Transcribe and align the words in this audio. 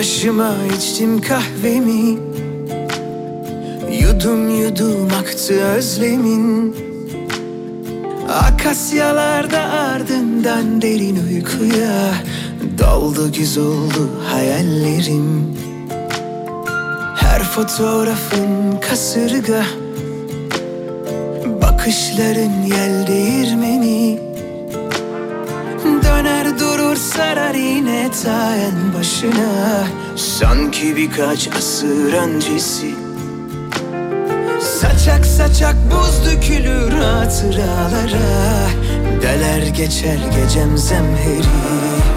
Başıma 0.00 0.54
içtim 0.76 1.20
kahvemi. 1.20 2.18
Yudum 4.02 4.60
yudum 4.60 5.08
aktı 5.20 5.54
özlemin. 5.54 6.76
Akasyalarda 8.28 9.60
ardından 9.60 10.82
derin 10.82 11.18
uykuya 11.28 12.14
Daldı 12.78 13.32
güz 13.32 13.58
oldu 13.58 14.10
hayallerim. 14.28 15.56
Her 17.16 17.42
fotoğrafın 17.42 18.80
kasırga 18.88 19.64
Bakışların 21.62 22.62
yel 22.66 23.06
değirmeni 23.06 24.29
Durur 26.90 27.00
sarar 27.00 27.54
yine 27.54 28.10
ta 28.24 28.56
en 28.56 28.94
başına. 28.94 29.84
Sanki 30.16 30.96
birkaç 30.96 31.48
asır 31.48 32.12
öncesi. 32.12 32.94
Saçak 34.60 35.26
saçak 35.26 35.76
buz 35.90 36.26
dökülür 36.26 36.92
hatıralara. 36.92 38.68
Deler 39.22 39.66
geçer 39.66 40.18
gecem 40.34 40.78
zemheri 40.78 42.09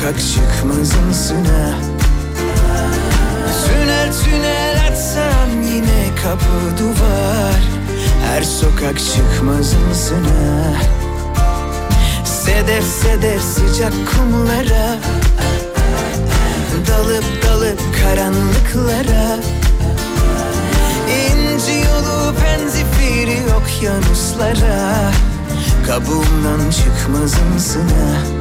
sokak 0.00 0.18
çıkmazımsın 0.18 1.44
ha? 1.44 1.74
Tünel 3.66 4.12
tünel 4.24 4.88
açsam 4.88 5.62
yine 5.62 6.14
kapı 6.22 6.78
duvar. 6.78 7.60
Her 8.26 8.42
sokak 8.42 8.98
çıkmazımsın 8.98 10.24
ha? 10.24 10.72
Sedef 12.24 12.84
sedef 12.84 13.42
sıcak 13.42 13.92
kumlara. 13.92 14.96
Dalıp 16.88 17.24
dalıp 17.42 17.80
karanlıklara. 18.02 19.38
İnci 21.08 21.72
yolu 21.72 22.34
penzifiri 22.34 23.38
okyanuslara. 23.54 25.12
Kabuğumdan 25.86 26.70
çıkmazımsın 26.70 27.88
ha 27.88 28.39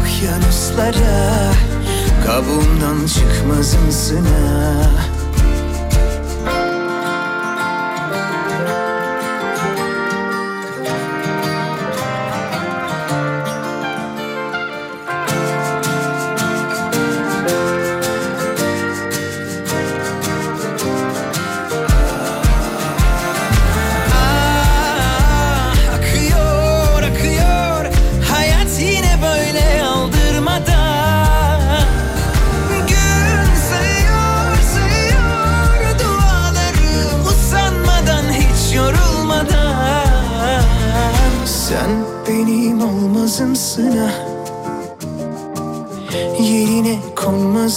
okyanuslara 0.00 1.52
Kabuğumdan 2.26 3.06
çıkmazımsın 3.06 4.24
ha 4.24 5.07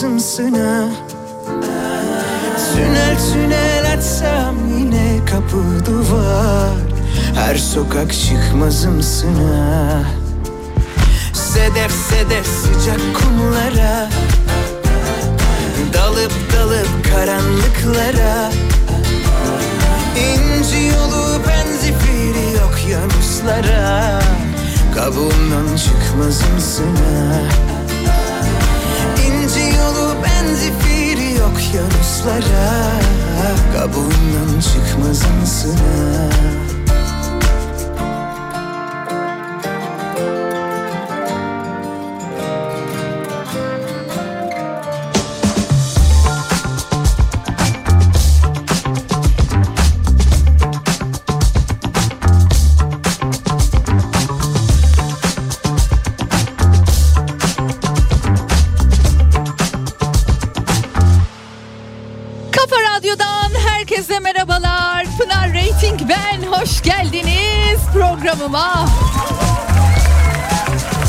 konmazımsın 0.01 0.53
ha 0.53 0.89
Tünel 2.75 3.17
tünel 3.34 3.94
açsam 3.94 4.56
yine 4.78 5.19
kapı 5.25 5.85
duvar. 5.85 6.75
Her 7.35 7.56
sokak 7.56 8.13
çıkmazımsın 8.13 9.35
ha 9.35 10.03
Sedef 11.34 11.91
sedef 11.91 12.45
sıcak 12.45 13.00
kumlara. 13.16 14.09
Dalıp 15.94 16.31
dalıp 16.53 17.06
karanlıklara. 17.11 18.51
İnci 20.16 20.85
yolu 20.85 21.41
benzifiri 21.47 22.63
okyanuslara 22.69 24.22
Kabuğumdan 24.95 25.75
çıkmazımsın 25.75 26.95
ha 26.95 27.71
İnci 27.71 27.71
yolu 30.22 30.24
benzifiri 30.24 31.44
okyanuslara 31.44 32.92
Kabuğundan 33.74 34.59
çıkmazımsın 34.59 35.78
programıma. 68.41 68.85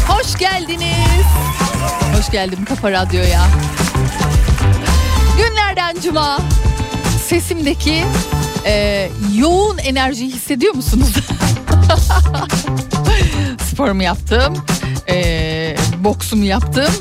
Hoş 0.09 0.39
geldiniz. 0.39 1.27
Hoş 2.17 2.31
geldim 2.31 2.65
Kafa 2.65 2.93
Radyo'ya. 2.93 3.47
Günlerden 5.37 5.97
cuma. 6.01 6.39
Sesimdeki 7.27 8.05
e, 8.67 9.09
yoğun 9.35 9.79
enerjiyi 9.79 10.33
hissediyor 10.33 10.75
musunuz? 10.75 11.13
Sporumu 13.71 14.03
yaptım. 14.03 14.65
E, 15.09 15.77
boksumu 15.99 16.45
yaptım. 16.45 16.95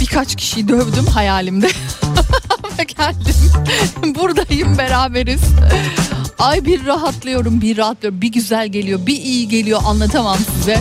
Birkaç 0.00 0.36
kişiyi 0.36 0.68
dövdüm 0.68 1.06
hayalimde. 1.06 1.68
Geldim. 2.96 4.14
Buradayım 4.14 4.78
beraberiz. 4.78 5.40
Ay 6.38 6.64
bir 6.64 6.86
rahatlıyorum 6.86 7.60
bir 7.60 7.76
rahatlıyorum. 7.76 8.20
Bir 8.22 8.32
güzel 8.32 8.68
geliyor 8.68 9.06
bir 9.06 9.16
iyi 9.16 9.48
geliyor 9.48 9.80
anlatamam 9.86 10.38
size. 10.56 10.78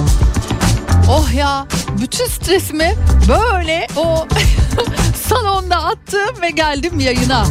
Oh 1.09 1.33
ya 1.33 1.68
bütün 2.01 2.25
stresimi 2.25 2.95
böyle 3.27 3.88
o 3.95 4.27
salonda 5.30 5.83
attım 5.86 6.42
ve 6.42 6.50
geldim 6.50 7.00
yayına. 7.00 7.45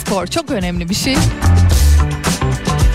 Spor 0.00 0.26
çok 0.26 0.50
önemli 0.50 0.88
bir 0.88 0.94
şey. 0.94 1.16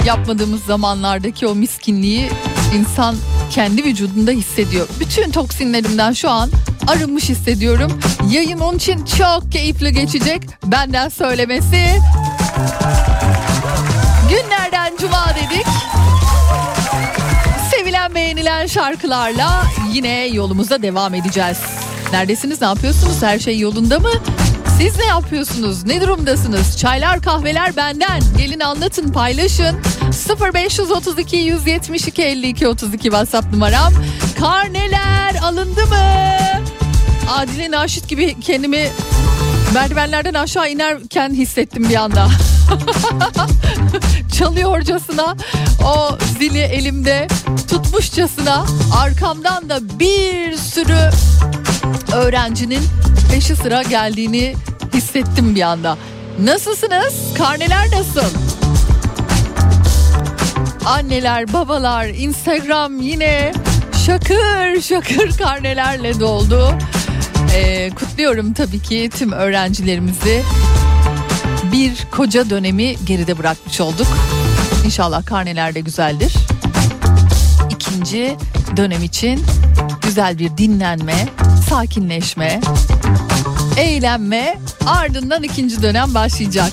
yapmadığımız 0.05 0.63
zamanlardaki 0.63 1.47
o 1.47 1.55
miskinliği 1.55 2.29
insan 2.75 3.15
kendi 3.51 3.83
vücudunda 3.83 4.31
hissediyor. 4.31 4.87
Bütün 4.99 5.31
toksinlerimden 5.31 6.13
şu 6.13 6.29
an 6.29 6.49
arınmış 6.87 7.29
hissediyorum. 7.29 7.91
Yayın 8.29 8.59
onun 8.59 8.77
için 8.77 9.05
çok 9.05 9.51
keyifli 9.51 9.93
geçecek. 9.93 10.43
Benden 10.65 11.09
söylemesi. 11.09 11.99
Günlerden 14.33 14.93
cuma 14.97 15.27
dedik. 15.35 15.65
Sevilen 17.71 18.15
beğenilen 18.15 18.67
şarkılarla 18.67 19.63
yine 19.91 20.25
yolumuza 20.27 20.81
devam 20.81 21.13
edeceğiz. 21.13 21.57
Neredesiniz 22.11 22.61
ne 22.61 22.67
yapıyorsunuz 22.67 23.23
her 23.23 23.39
şey 23.39 23.59
yolunda 23.59 23.99
mı? 23.99 24.11
Siz 24.77 24.97
ne 24.97 25.05
yapıyorsunuz? 25.05 25.85
Ne 25.85 26.01
durumdasınız? 26.01 26.77
Çaylar 26.77 27.21
kahveler 27.21 27.75
benden. 27.75 28.21
Gelin 28.37 28.59
anlatın 28.59 29.11
paylaşın. 29.11 29.81
0532 30.53 31.35
172 31.37 32.23
52 32.23 32.67
32 32.67 33.03
WhatsApp 33.03 33.53
numaram. 33.53 33.93
Karneler 34.39 35.35
alındı 35.43 35.87
mı? 35.87 35.95
Adile 37.29 37.71
Naşit 37.71 38.09
gibi 38.09 38.39
kendimi 38.41 38.89
merdivenlerden 39.73 40.33
aşağı 40.33 40.69
inerken 40.69 41.29
hissettim 41.29 41.89
bir 41.89 41.95
anda. 41.95 42.27
Çalıyorcasına 44.33 45.35
o 45.85 46.17
zili 46.39 46.59
elimde 46.59 47.27
tutmuşçasına 47.69 48.65
arkamdan 49.01 49.69
da 49.69 49.99
bir 49.99 50.57
sürü 50.57 51.09
öğrencinin 52.13 52.81
peşi 53.31 53.55
sıra 53.55 53.81
geldiğini 53.81 54.55
hissettim 54.93 55.55
bir 55.55 55.61
anda. 55.61 55.97
Nasılsınız? 56.39 57.13
Karneler 57.37 57.91
nasıl? 57.91 58.37
Anneler, 60.85 61.53
babalar, 61.53 62.05
Instagram 62.05 63.01
yine 63.01 63.53
şakır 64.05 64.81
şakır 64.81 65.37
karnelerle 65.37 66.19
doldu. 66.19 66.75
Ee, 67.55 67.89
kutluyorum 67.89 68.53
tabii 68.53 68.79
ki 68.79 69.09
tüm 69.17 69.31
öğrencilerimizi. 69.31 70.43
Bir 71.73 72.07
koca 72.11 72.49
dönemi 72.49 72.95
geride 73.05 73.37
bırakmış 73.37 73.81
olduk. 73.81 74.07
İnşallah 74.85 75.25
karneler 75.25 75.75
de 75.75 75.79
güzeldir. 75.79 76.33
İkinci 77.69 78.37
dönem 78.77 79.03
için 79.03 79.45
güzel 80.01 80.39
bir 80.39 80.57
dinlenme, 80.57 81.27
sakinleşme, 81.69 82.61
eğlenme 83.77 84.59
ardından 84.85 85.43
ikinci 85.43 85.81
dönem 85.81 86.13
başlayacak. 86.13 86.71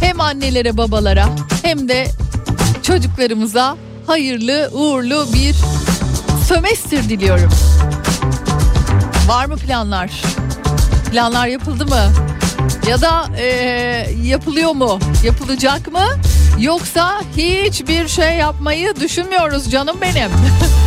Hem 0.00 0.20
annelere 0.20 0.76
babalara 0.76 1.28
hem 1.62 1.88
de 1.88 2.06
çocuklarımıza 2.82 3.76
hayırlı 4.06 4.70
uğurlu 4.72 5.26
bir 5.32 5.56
sömestr 6.48 7.08
diliyorum. 7.08 7.50
Var 9.26 9.46
mı 9.46 9.56
planlar? 9.56 10.10
Planlar 11.10 11.46
yapıldı 11.46 11.86
mı? 11.86 12.12
Ya 12.88 13.00
da 13.00 13.26
e, 13.36 13.44
yapılıyor 14.24 14.72
mu? 14.72 14.98
Yapılacak 15.24 15.92
mı? 15.92 16.06
Yoksa 16.58 17.20
hiçbir 17.36 18.08
şey 18.08 18.36
yapmayı 18.36 18.96
düşünmüyoruz 18.96 19.70
canım 19.70 19.96
benim. 20.02 20.30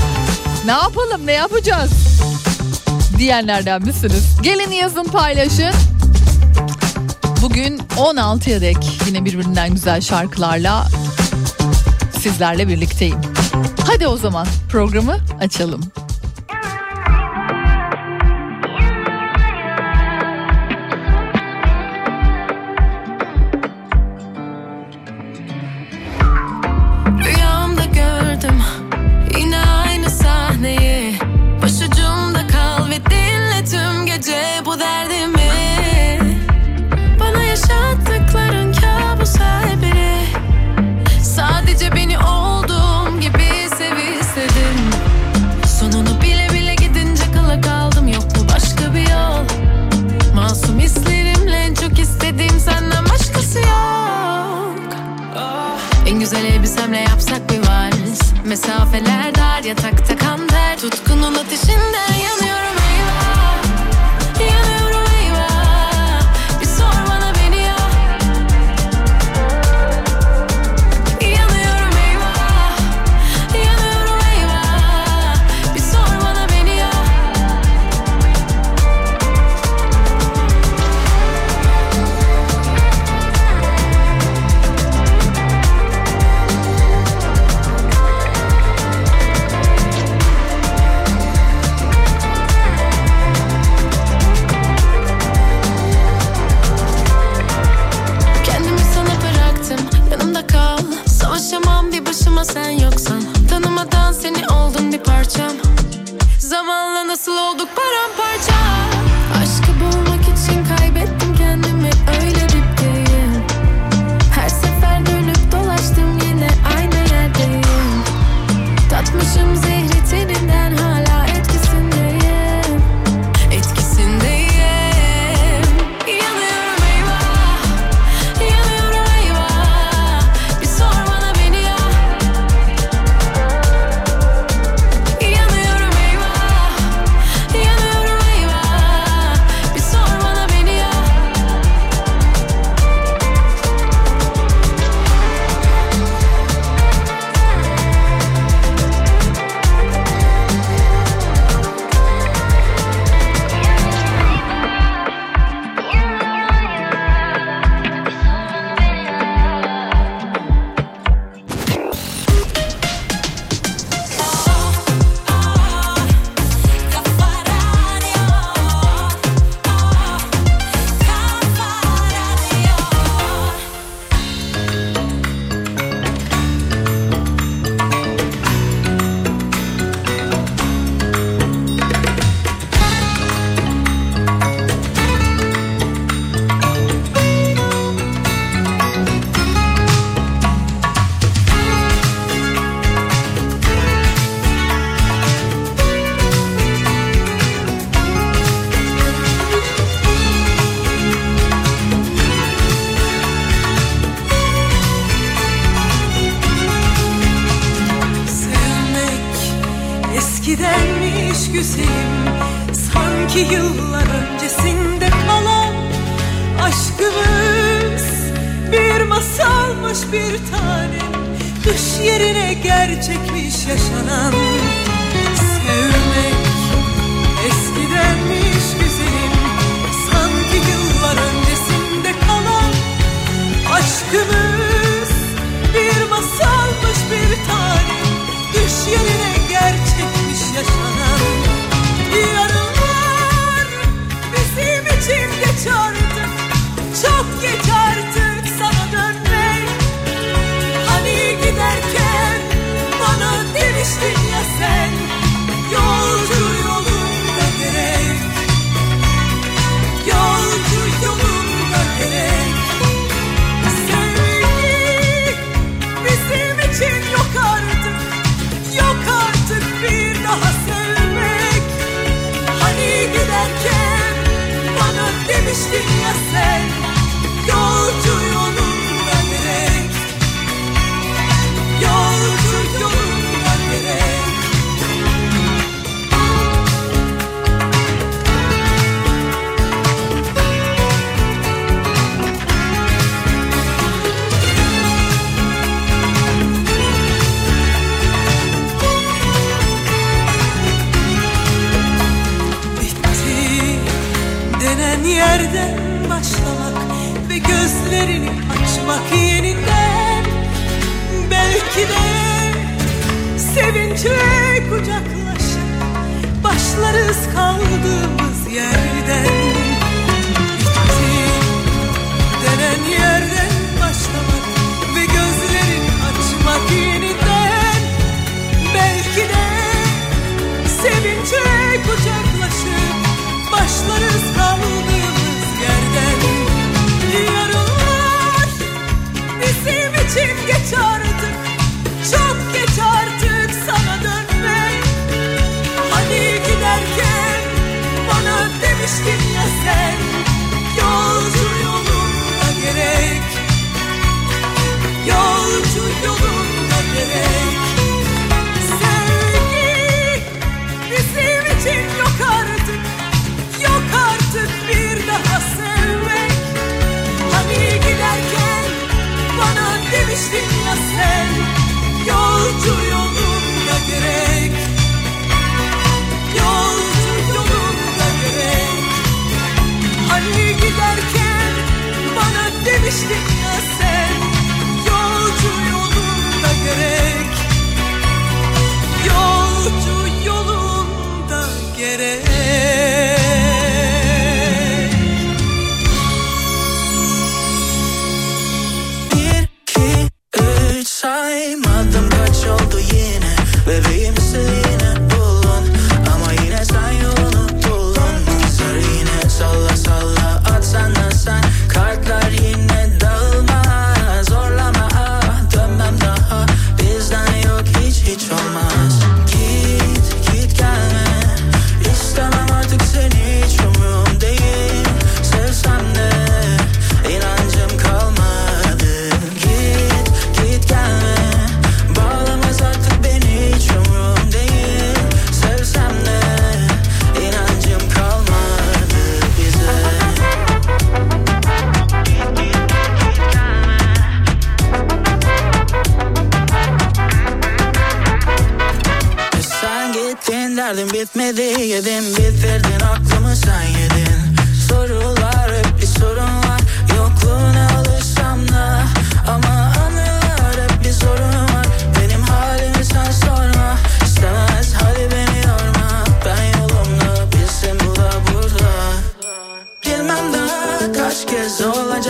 ne 0.65 0.71
yapalım 0.71 1.27
ne 1.27 1.31
yapacağız? 1.31 1.91
Diyenlerden 3.17 3.81
misiniz? 3.81 4.37
Gelin 4.43 4.71
yazın 4.71 5.03
paylaşın. 5.03 5.71
Bugün 7.41 7.77
16'ya 7.77 8.61
dek 8.61 8.77
yine 9.07 9.25
birbirinden 9.25 9.73
güzel 9.73 10.01
şarkılarla 10.01 10.87
sizlerle 12.19 12.67
birlikteyim. 12.67 13.21
Hadi 13.87 14.07
o 14.07 14.17
zaman 14.17 14.47
programı 14.69 15.17
açalım. 15.39 15.81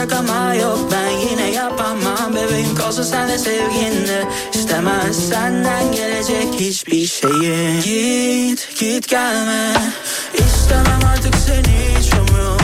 şakama 0.01 0.55
yok 0.55 0.79
ben 0.91 1.09
yine 1.09 1.51
yapamam. 1.51 2.35
Bebeğim 2.35 2.75
kalsın 2.75 3.03
sen 3.03 3.29
de 3.29 3.37
sevginle. 3.37 4.27
İstemez 4.53 5.29
senden 5.29 5.91
gelecek 5.91 6.47
hiçbir 6.59 7.07
şeyi. 7.07 7.79
Git 7.83 8.79
git 8.79 9.07
gelme. 9.07 9.73
İstemem 10.33 10.99
artık 11.13 11.35
seni 11.35 11.99
hiç 11.99 12.13
umuyorum 12.13 12.60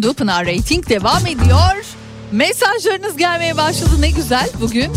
sunduğu 0.00 0.14
Pınar 0.14 0.46
Rating 0.46 0.88
devam 0.88 1.26
ediyor. 1.26 1.84
Mesajlarınız 2.32 3.16
gelmeye 3.16 3.56
başladı 3.56 3.90
ne 4.00 4.10
güzel 4.10 4.48
bugün. 4.60 4.92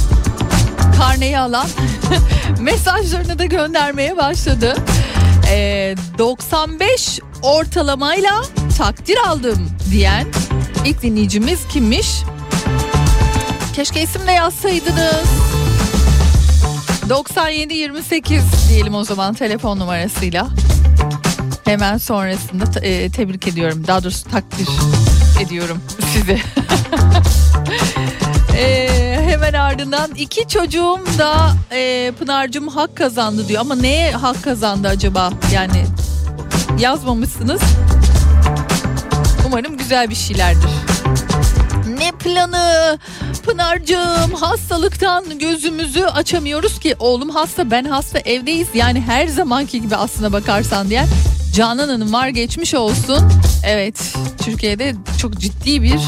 Karneyi 0.98 1.39
alan 1.39 1.67
mesajlarını 2.60 3.39
da 3.39 3.45
göndermeye 3.45 4.17
başladı. 4.17 4.75
Ee, 5.51 5.95
95 6.17 7.19
ortalamayla 7.41 8.41
takdir 8.77 9.17
aldım 9.27 9.69
diyen 9.91 10.27
ilk 10.86 11.01
dinleyicimiz 11.01 11.67
kimmiş? 11.67 12.07
Keşke 13.75 14.01
isim 14.01 14.27
de 14.27 14.31
yazsaydınız. 14.31 15.27
9728 17.10 18.43
diyelim 18.69 18.95
o 18.95 19.03
zaman 19.03 19.33
telefon 19.33 19.79
numarasıyla. 19.79 20.48
Hemen 21.65 21.98
sonrasında 21.98 22.65
te- 22.65 23.10
tebrik 23.10 23.48
ediyorum. 23.48 23.84
Daha 23.88 24.03
doğrusu 24.03 24.29
takdir 24.29 24.67
ediyorum 25.46 25.82
sizi. 26.13 26.41
E, 28.58 29.20
hemen 29.27 29.53
ardından 29.53 30.12
iki 30.15 30.48
çocuğum 30.48 31.00
da 31.17 31.51
e, 31.72 32.12
Pınar'cığım 32.20 32.67
hak 32.67 32.98
kazandı 32.98 33.48
diyor. 33.48 33.62
Ama 33.62 33.75
neye 33.75 34.12
hak 34.12 34.43
kazandı 34.43 34.88
acaba? 34.88 35.29
Yani 35.53 35.86
yazmamışsınız. 36.79 37.62
Umarım 39.48 39.77
güzel 39.77 40.10
bir 40.10 40.15
şeylerdir. 40.15 40.70
Ne 42.00 42.12
planı? 42.12 43.00
Pınar'cığım 43.46 44.34
hastalıktan 44.39 45.39
gözümüzü 45.39 46.03
açamıyoruz 46.03 46.79
ki. 46.79 46.96
Oğlum 47.00 47.29
hasta 47.29 47.72
ben 47.72 47.86
hasta 47.86 48.20
evdeyiz. 48.20 48.67
Yani 48.74 49.01
her 49.01 49.27
zamanki 49.27 49.82
gibi 49.82 49.96
aslına 49.96 50.34
bakarsan 50.34 50.89
diye. 50.89 51.05
Canan 51.53 51.89
Hanım 51.89 52.13
var 52.13 52.27
geçmiş 52.27 52.74
olsun. 52.74 53.19
Evet 53.65 54.15
Türkiye'de 54.43 54.93
çok 55.17 55.39
ciddi 55.39 55.83
bir 55.83 56.00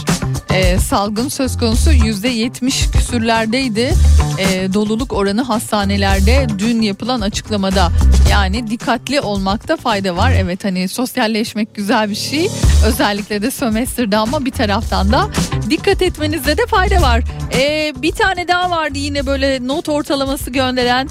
e, 0.54 0.80
salgın 0.80 1.30
söz 1.30 1.58
konusu. 1.58 1.92
Yüzde 1.92 2.28
yetmiş 2.28 2.88
küsürlerdeydi. 2.92 3.94
E, 4.40 4.74
doluluk 4.74 5.14
oranı 5.14 5.42
hastanelerde 5.42 6.48
dün 6.60 6.82
yapılan 6.82 7.22
açıklamada. 7.22 7.92
Yani 8.32 8.70
dikkatli 8.70 9.22
olmakta 9.22 9.78
fayda 9.78 10.18
var. 10.18 10.32
Evet 10.32 10.66
hani 10.66 10.88
sosyalleşmek 10.88 11.76
güzel 11.76 12.10
bir 12.10 12.16
şey. 12.16 12.50
Özellikle 12.86 13.42
de 13.42 13.52
sömestrde 13.52 14.18
ama 14.18 14.46
bir 14.46 14.52
taraftan 14.52 15.12
da 15.12 15.30
dikkat 15.70 16.02
etmenizde 16.02 16.58
de 16.58 16.66
fayda 16.66 17.02
var. 17.02 17.24
E, 17.54 17.94
bir 18.02 18.12
tane 18.12 18.48
daha 18.48 18.70
vardı 18.70 18.98
yine 18.98 19.26
böyle 19.26 19.68
not 19.68 19.90
ortalaması 19.90 20.50
gönderen 20.50 21.10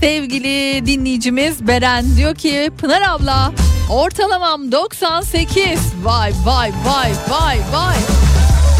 sevgili 0.00 0.86
dinleyicimiz 0.86 1.66
Beren 1.66 2.16
diyor 2.16 2.34
ki 2.34 2.70
Pınar 2.78 3.02
abla 3.02 3.52
ortalamam 3.90 4.72
98 4.72 5.80
vay 6.02 6.32
vay 6.44 6.72
vay 6.86 7.12
vay 7.28 7.58
vay. 7.72 7.96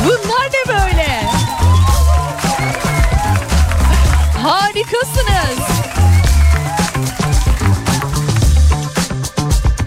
Bunlar 0.04 0.46
ne 0.46 0.68
böyle? 0.68 1.22
Harikasınız. 4.42 5.66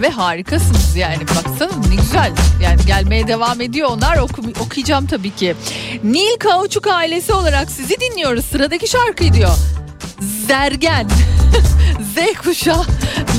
Ve 0.00 0.10
harikasınız 0.10 0.96
yani 0.96 1.20
baksana 1.20 1.86
ne 1.88 1.94
güzel. 1.94 2.32
Yani 2.62 2.86
gelmeye 2.86 3.28
devam 3.28 3.60
ediyor. 3.60 3.88
Onlar 3.90 4.16
oku, 4.18 4.42
okuyacağım 4.66 5.06
tabii 5.06 5.34
ki. 5.34 5.54
Nil 6.04 6.38
Kauçuk 6.38 6.86
ailesi 6.86 7.32
olarak 7.32 7.70
sizi 7.70 8.00
dinliyoruz. 8.00 8.44
Sıradaki 8.44 8.88
şarkıyı 8.88 9.32
diyor 9.32 9.54
Zergen. 10.50 11.08
Z 12.14 12.42
kuşağı 12.42 12.84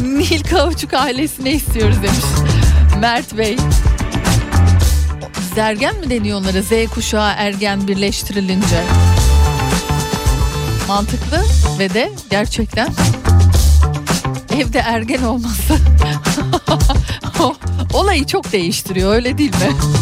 Nil 0.04 0.44
Kauçuk 0.44 0.94
ailesine 0.94 1.52
istiyoruz 1.52 1.96
demiş 2.04 2.26
Mert 3.00 3.38
Bey. 3.38 3.58
Zergen 5.56 6.00
mi 6.00 6.10
deniyor 6.10 6.40
onlara? 6.40 6.62
Z 6.62 6.94
kuşağı 6.94 7.34
ergen 7.38 7.88
birleştirilince. 7.88 8.84
Mantıklı 10.88 11.46
ve 11.80 11.94
de 11.94 12.12
gerçekten 12.30 12.90
evde 14.56 14.80
ergen 14.80 15.24
olması 15.24 15.78
olayı 17.94 18.26
çok 18.26 18.52
değiştiriyor 18.52 19.14
öyle 19.14 19.38
değil 19.38 19.52
mi? 19.52 20.01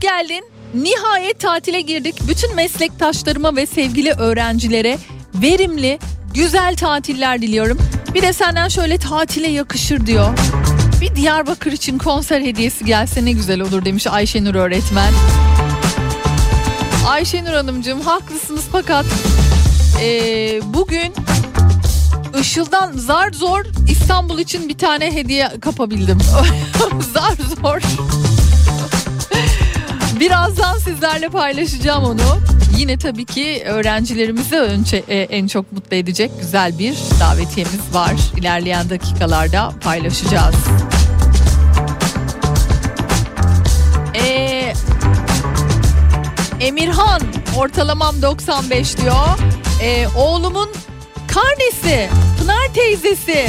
Geldin. 0.00 0.44
Nihayet 0.74 1.40
tatile 1.40 1.80
girdik. 1.80 2.14
Bütün 2.28 2.54
meslektaşlarıma 2.54 3.56
ve 3.56 3.66
sevgili 3.66 4.12
öğrencilere 4.12 4.98
verimli, 5.34 5.98
güzel 6.34 6.76
tatiller 6.76 7.42
diliyorum. 7.42 7.78
Bir 8.14 8.22
de 8.22 8.32
senden 8.32 8.68
şöyle 8.68 8.98
tatile 8.98 9.48
yakışır 9.48 10.06
diyor. 10.06 10.38
Bir 11.00 11.14
Diyarbakır 11.14 11.72
için 11.72 11.98
konser 11.98 12.40
hediyesi 12.40 12.84
gelse 12.84 13.24
ne 13.24 13.32
güzel 13.32 13.60
olur 13.60 13.84
demiş 13.84 14.06
Ayşenur 14.06 14.54
öğretmen. 14.54 15.12
Ayşenur 17.08 17.52
Hanımcığım 17.52 18.00
haklısınız 18.00 18.64
fakat 18.72 19.06
ee, 20.02 20.60
bugün 20.64 21.12
Işıl'dan 22.40 22.92
zar 22.92 23.32
zor 23.32 23.64
İstanbul 23.88 24.38
için 24.38 24.68
bir 24.68 24.78
tane 24.78 25.12
hediye 25.14 25.48
kapabildim. 25.60 26.18
zar 27.14 27.36
zor. 27.62 27.80
Birazdan 30.20 30.78
sizlerle 30.78 31.28
paylaşacağım 31.28 32.04
onu. 32.04 32.40
Yine 32.78 32.98
tabii 32.98 33.24
ki 33.24 33.62
öğrencilerimizi 33.66 34.56
önce 34.56 34.96
e, 35.08 35.18
en 35.18 35.46
çok 35.46 35.72
mutlu 35.72 35.96
edecek 35.96 36.30
güzel 36.40 36.78
bir 36.78 36.94
davetiyemiz 37.20 37.94
var. 37.94 38.12
İlerleyen 38.36 38.90
dakikalarda 38.90 39.72
paylaşacağız. 39.84 40.54
Ee, 44.14 44.72
Emirhan 46.60 47.22
ortalamam 47.56 48.22
95 48.22 48.96
diyor. 48.96 49.38
Ee, 49.82 50.06
oğlumun 50.16 50.68
karnesi 51.28 52.08
Pınar 52.38 52.74
teyzesi 52.74 53.46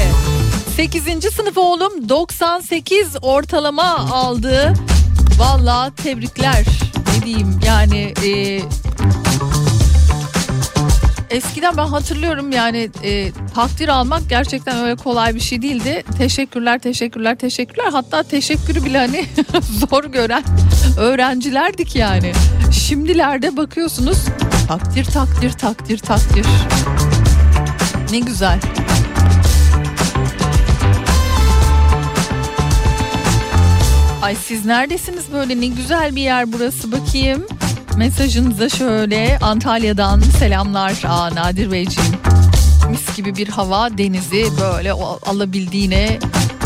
8. 0.76 1.04
sınıf 1.34 1.58
oğlum 1.58 2.10
98 2.10 3.08
ortalama 3.22 3.96
aldı. 4.12 4.74
Valla 5.42 5.92
tebrikler 5.96 6.66
ne 7.08 7.26
diyeyim 7.26 7.60
yani 7.66 8.14
e, 8.26 8.62
eskiden 11.30 11.78
ben 11.78 11.88
hatırlıyorum 11.88 12.52
yani 12.52 12.90
e, 13.04 13.32
takdir 13.56 13.88
almak 13.88 14.30
gerçekten 14.30 14.78
öyle 14.78 14.96
kolay 14.96 15.36
bir 15.36 15.40
şey 15.40 15.62
değildi. 15.62 16.04
Teşekkürler 16.18 16.80
teşekkürler 16.80 17.38
teşekkürler 17.38 17.90
hatta 17.92 18.24
teşekkürü 18.24 18.86
bile 18.86 18.98
hani 18.98 19.26
zor 19.90 20.04
gören 20.04 20.44
öğrencilerdik 20.98 21.96
yani. 21.96 22.32
Şimdilerde 22.72 23.58
bakıyorsunuz 23.58 24.18
takdir 24.68 25.06
takdir 25.06 25.52
takdir 25.52 25.98
takdir. 25.98 26.46
Ne 28.12 28.20
güzel. 28.20 28.60
Ay 34.22 34.36
siz 34.36 34.66
neredesiniz 34.66 35.32
böyle 35.34 35.62
ne 35.62 35.68
güzel 35.68 36.16
bir 36.16 36.22
yer 36.22 36.54
burası 36.54 36.92
bakayım. 36.92 37.46
Mesajınıza 37.98 38.70
şöyle 38.70 39.38
Antalya'dan 39.42 40.20
selamlar. 40.20 41.04
Aa 41.08 41.36
Nadir 41.36 41.72
Beyciğim. 41.72 42.12
Mis 42.90 43.16
gibi 43.16 43.36
bir 43.36 43.48
hava 43.48 43.98
denizi 43.98 44.46
böyle 44.62 44.92
alabildiğine 45.26 46.20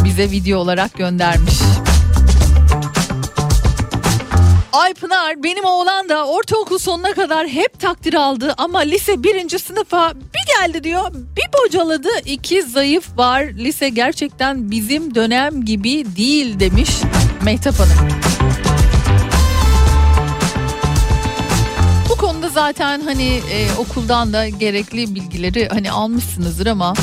bize 0.03 0.31
video 0.31 0.59
olarak 0.59 0.93
göndermiş. 0.93 1.55
Ay 4.73 4.93
Pınar 4.93 5.43
benim 5.43 5.65
oğlan 5.65 6.09
da 6.09 6.27
ortaokul 6.27 6.77
sonuna 6.77 7.13
kadar 7.13 7.47
hep 7.47 7.79
takdir 7.79 8.13
aldı 8.13 8.53
ama 8.57 8.79
lise 8.79 9.23
birinci 9.23 9.59
sınıfa 9.59 10.13
bir 10.13 10.45
geldi 10.59 10.83
diyor 10.83 11.13
bir 11.13 11.63
bocaladı 11.63 12.09
iki 12.25 12.63
zayıf 12.63 13.17
var 13.17 13.41
lise 13.41 13.89
gerçekten 13.89 14.71
bizim 14.71 15.15
dönem 15.15 15.65
gibi 15.65 16.05
değil 16.15 16.59
demiş 16.59 16.89
Mehtap 17.43 17.79
Hanım. 17.79 18.09
Bu 22.09 22.15
konuda 22.15 22.49
zaten 22.49 23.01
hani 23.01 23.41
e, 23.51 23.67
okuldan 23.77 24.33
da 24.33 24.49
gerekli 24.49 25.15
bilgileri 25.15 25.69
hani 25.69 25.91
almışsınızdır 25.91 26.67
ama 26.67 26.93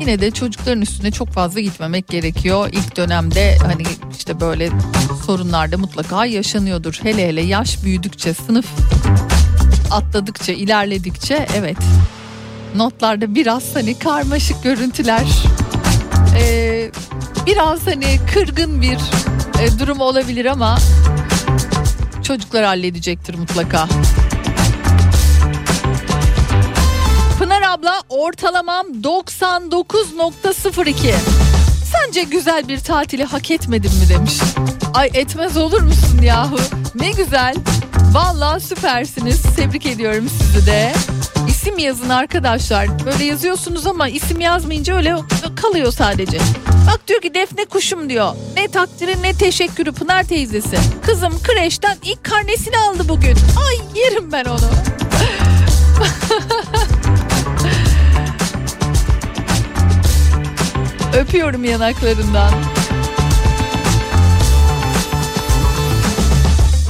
yine 0.00 0.20
de 0.20 0.30
çocukların 0.30 0.82
üstüne 0.82 1.10
çok 1.10 1.28
fazla 1.28 1.60
gitmemek 1.60 2.08
gerekiyor. 2.08 2.68
İlk 2.72 2.96
dönemde 2.96 3.58
hani 3.62 3.82
işte 4.18 4.40
böyle 4.40 4.70
sorunlar 5.26 5.72
da 5.72 5.78
mutlaka 5.78 6.26
yaşanıyordur. 6.26 6.98
Hele 7.02 7.28
hele 7.28 7.42
yaş 7.42 7.84
büyüdükçe 7.84 8.34
sınıf 8.34 8.66
atladıkça 9.90 10.52
ilerledikçe 10.52 11.46
evet 11.56 11.76
notlarda 12.76 13.34
biraz 13.34 13.62
hani 13.74 13.98
karmaşık 13.98 14.62
görüntüler 14.62 15.26
e, 16.38 16.90
biraz 17.46 17.86
hani 17.86 18.18
kırgın 18.34 18.82
bir 18.82 18.98
e, 19.62 19.78
durum 19.78 20.00
olabilir 20.00 20.44
ama 20.44 20.78
çocuklar 22.22 22.64
halledecektir 22.64 23.34
mutlaka. 23.34 23.88
Pınar 27.38 27.62
abla 27.62 28.02
ortalamam 28.08 28.86
99.02. 28.86 31.14
Sence 31.92 32.22
güzel 32.22 32.68
bir 32.68 32.80
tatili 32.80 33.24
hak 33.24 33.50
etmedim 33.50 33.92
mi 34.00 34.08
demiş. 34.08 34.34
Ay 34.94 35.10
etmez 35.14 35.56
olur 35.56 35.82
musun 35.82 36.22
yahu? 36.22 36.56
Ne 36.94 37.10
güzel. 37.10 37.54
Vallahi 38.12 38.60
süpersiniz. 38.60 39.42
Tebrik 39.56 39.86
ediyorum 39.86 40.28
sizi 40.28 40.66
de. 40.66 40.92
İsim 41.58 41.78
yazın 41.78 42.08
arkadaşlar. 42.08 43.04
Böyle 43.06 43.24
yazıyorsunuz 43.24 43.86
ama 43.86 44.08
isim 44.08 44.40
yazmayınca 44.40 44.96
öyle 44.96 45.16
kalıyor 45.62 45.92
sadece. 45.92 46.38
Bak 46.86 47.00
diyor 47.08 47.20
ki 47.20 47.34
Defne 47.34 47.64
kuşum 47.64 48.08
diyor. 48.08 48.32
Ne 48.56 48.68
takdiri 48.68 49.22
ne 49.22 49.32
teşekkürü 49.32 49.92
Pınar 49.92 50.22
teyzesi. 50.22 50.78
Kızım 51.06 51.42
kreşten 51.42 51.96
ilk 52.04 52.24
karnesini 52.24 52.78
aldı 52.78 53.08
bugün. 53.08 53.36
Ay 53.68 54.00
yerim 54.00 54.32
ben 54.32 54.44
onu. 54.44 54.70
Öpüyorum 61.18 61.64
yanaklarından. 61.64 62.52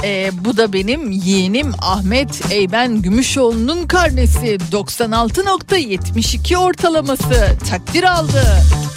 Ee, 0.03 0.31
bu 0.45 0.57
da 0.57 0.73
benim 0.73 1.11
yeğenim 1.11 1.71
Ahmet 1.81 2.51
Eyben 2.51 3.01
Gümüşoğlu'nun 3.01 3.87
karnesi 3.87 4.57
96.72 4.71 6.57
ortalaması 6.57 7.57
takdir 7.69 8.03
aldı. 8.03 8.43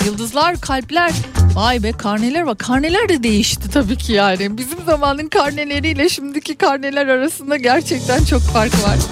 Yıldızlar 0.06 0.60
kalpler 0.60 1.12
vay 1.54 1.82
be 1.82 1.92
karneler 1.92 2.42
var 2.42 2.58
karneler 2.58 3.08
de 3.08 3.22
değişti 3.22 3.70
tabii 3.70 3.96
ki 3.96 4.12
yani 4.12 4.58
bizim 4.58 4.78
zamanın 4.86 5.28
karneleriyle 5.28 6.08
şimdiki 6.08 6.54
karneler 6.54 7.06
arasında 7.06 7.56
gerçekten 7.56 8.24
çok 8.24 8.42
fark 8.42 8.72
var. 8.84 8.96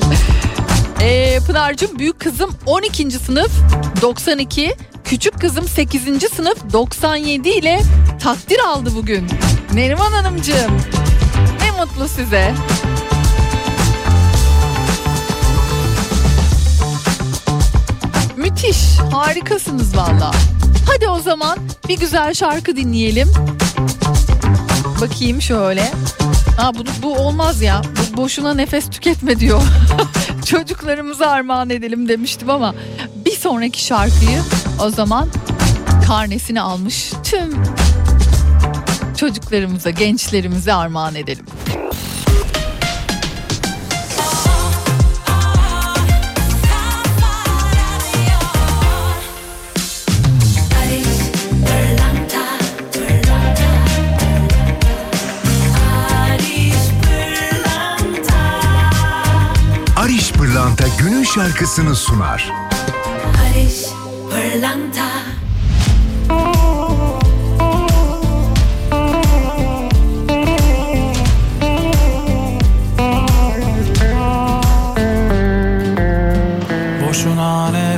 Ee, 1.03 1.39
Pınar'cığım 1.47 1.99
büyük 1.99 2.21
kızım 2.21 2.51
12. 2.67 3.11
sınıf 3.11 3.51
92 4.03 4.75
küçük 5.05 5.41
kızım 5.41 5.69
8. 5.69 6.03
sınıf 6.37 6.73
97 6.73 7.49
ile 7.49 7.81
takdir 8.23 8.59
aldı 8.59 8.91
bugün. 8.97 9.27
Neriman 9.75 10.13
Hanımcığım 10.13 10.71
mutlu 11.81 12.09
size. 12.09 12.55
Müthiş, 18.37 18.99
harikasınız 19.13 19.97
valla. 19.97 20.31
Hadi 20.87 21.09
o 21.09 21.21
zaman 21.21 21.59
bir 21.89 22.01
güzel 22.01 22.35
şarkı 22.35 22.77
dinleyelim. 22.77 23.29
Bakayım 25.01 25.43
şöyle. 25.43 25.93
Ha 26.57 26.73
bu, 26.75 26.85
bu 27.03 27.15
olmaz 27.15 27.63
ya. 27.63 27.83
Bu 28.13 28.17
boşuna 28.17 28.55
nefes 28.55 28.91
tüketme 28.91 29.41
diyor. 29.41 29.63
Çocuklarımıza 30.47 31.27
armağan 31.27 31.71
edelim 31.71 32.09
demiştim 32.09 32.51
ama 32.51 32.75
bir 33.27 33.37
sonraki 33.37 33.85
şarkıyı 33.85 34.43
o 34.85 34.91
zaman 34.91 35.29
karnesini 36.07 36.61
almış 36.61 37.13
tüm 37.25 37.63
çocuklarımıza, 39.21 39.91
gençlerimize 39.91 40.73
armağan 40.75 41.15
edelim. 41.15 41.47
Ariş 59.97 60.33
Pırlanta 60.33 60.85
günün 60.99 61.25
şarkısını 61.25 61.97
sunar. 61.97 62.53
Barış 63.25 63.85
Pırlanta 64.31 65.30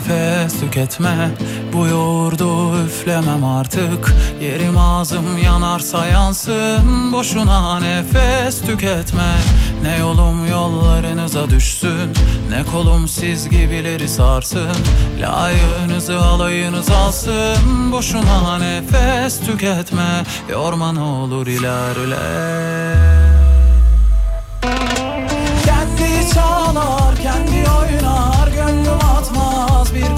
nefes 0.09 0.61
tüketme. 0.61 1.31
Bu 1.73 1.87
yoğurdu 1.87 2.85
üflemem 2.85 3.45
artık. 3.45 4.15
Yerim 4.41 4.79
ağzım 4.79 5.39
yanarsa 5.39 6.07
yansın. 6.07 7.13
Boşuna 7.13 7.81
nefes 7.81 8.61
tüketme. 8.61 9.35
Ne 9.83 9.99
yolum 9.99 10.47
yollarınıza 10.47 11.51
düşsün. 11.51 12.13
Ne 12.51 12.65
kolum 12.73 13.09
siz 13.09 13.49
gibileri 13.49 14.09
sarsın. 14.09 14.77
Layığınızı 15.21 16.19
alayınız 16.19 16.91
alsın. 16.91 17.93
Boşuna 17.93 18.59
nefes 18.59 19.41
tüketme. 19.41 20.25
Yorma 20.51 20.93
ne 20.93 21.01
olur 21.01 21.47
ilerle 21.47 23.22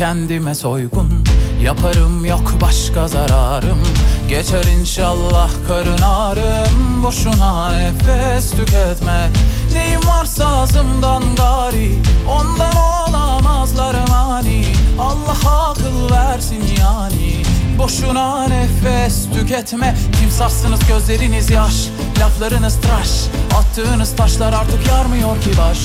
kendime 0.00 0.54
soygun. 0.54 1.08
Yaparım 1.62 2.24
yok 2.24 2.52
başka 2.60 3.08
zararım. 3.08 3.78
Geçer 4.28 4.64
inşallah 4.80 5.50
karın 5.68 6.02
ağrım. 6.02 7.02
Boşuna 7.02 7.72
nefes 7.72 8.50
tüketme. 8.50 9.30
Neyim 9.72 10.00
varsa 10.06 10.46
ağzımdan 10.46 11.22
gari. 11.36 11.92
Ondan 12.30 12.76
olamazlar 12.76 13.96
mani 14.08 14.64
Allah 14.98 15.68
akıl 15.68 16.14
versin 16.14 16.64
yani. 16.80 17.42
Boşuna 17.78 18.48
nefes 18.48 19.30
tüketme. 19.34 19.96
Timsahsınız 20.20 20.80
gözleriniz 20.88 21.50
yaş 21.50 21.88
Laflarınız 22.20 22.80
tıraş. 22.80 23.10
Attığınız 23.58 24.16
taşlar 24.16 24.52
artık 24.52 24.86
yarmıyor 24.88 25.40
ki 25.40 25.50
baş. 25.58 25.78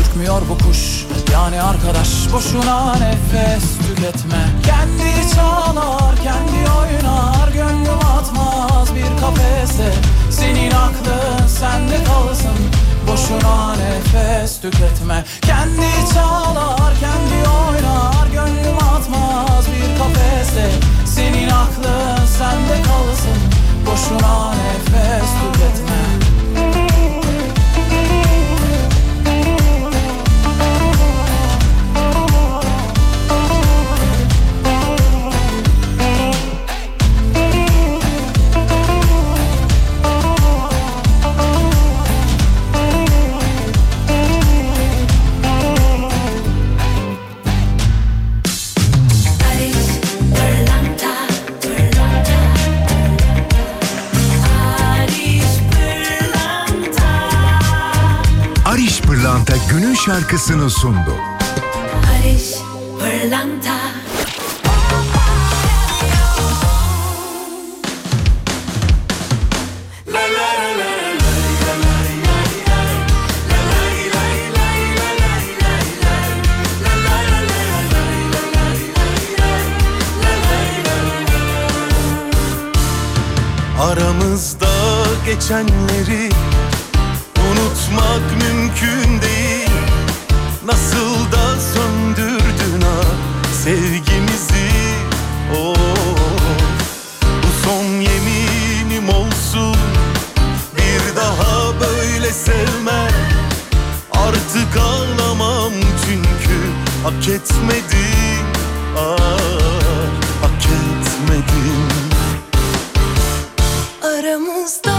Ürkmüyor 0.00 0.42
bu 0.50 0.58
kuş 0.58 1.06
yani 1.32 1.62
arkadaş. 1.62 2.08
Boşuna 2.32 2.94
nefes 2.94 3.64
tüketme. 3.78 4.42
Kendi 4.66 5.34
çalar 5.34 6.16
kendi 6.22 6.70
oynar. 6.70 7.48
Gönlüm 7.52 7.98
atmaz 8.18 8.94
bir 8.94 9.20
kafese. 9.20 9.92
Senin 10.30 10.70
aklın 10.70 11.46
sende 11.46 12.04
kalsın. 12.04 12.58
Boşuna 13.06 13.74
nefes 13.74 14.60
tüketme. 14.60 15.24
Kendi 15.42 16.12
çalar 16.14 16.94
kendi 17.00 17.48
oynar. 17.48 18.26
Gönlüm 18.32 18.76
atmaz 18.76 19.66
bir 19.66 19.98
kafese. 19.98 20.70
Senin 21.06 21.48
aklın 21.48 22.26
sende 22.26 22.82
kalsın 22.82 23.61
Boşuna 23.86 24.50
nefes 24.50 25.30
tüketme 25.32 26.11
günün 59.92 60.00
şarkısını 60.00 60.70
sundu. 60.70 61.16
Barış 62.02 62.54
Aramızda 83.80 84.68
geçenleri 85.26 86.41
sevgimizi. 93.72 94.68
Oh 95.56 95.74
bu 97.42 97.64
son 97.64 97.84
yeminim 97.84 99.08
olsun. 99.08 99.76
Bir 100.76 101.16
daha 101.16 101.80
böyle 101.80 102.30
sevmem 102.32 103.12
Artık 104.12 104.76
ağlamam 104.76 105.72
çünkü 106.06 106.58
Hak 107.02 107.28
etmedim 107.28 108.46
ah, 108.98 109.18
Hak 110.42 110.66
etmedim 110.66 111.88
Aramızda 114.02 114.91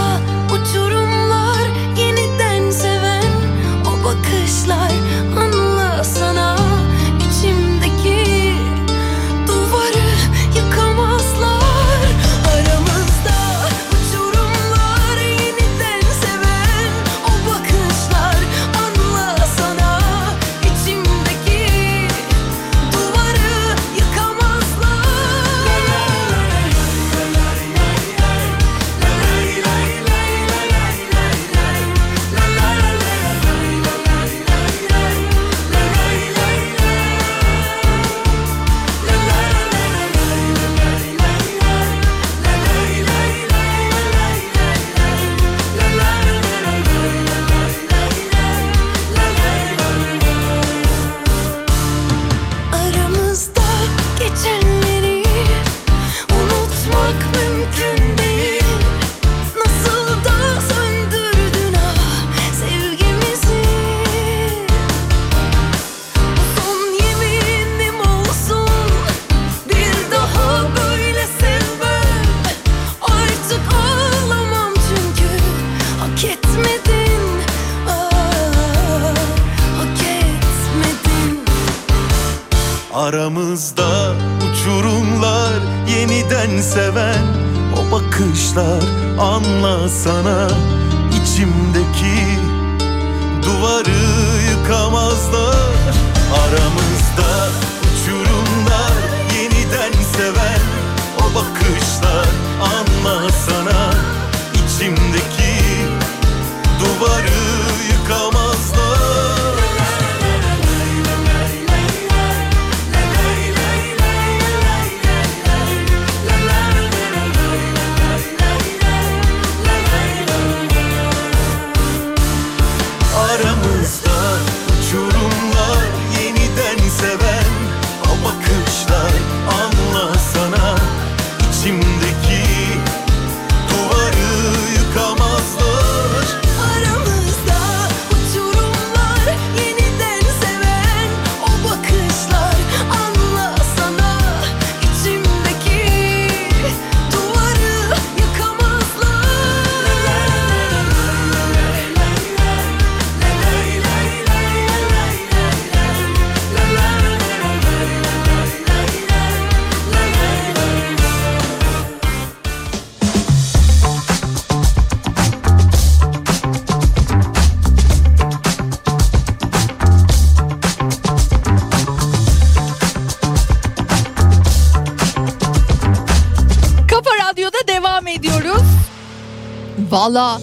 Valla 180.04 180.40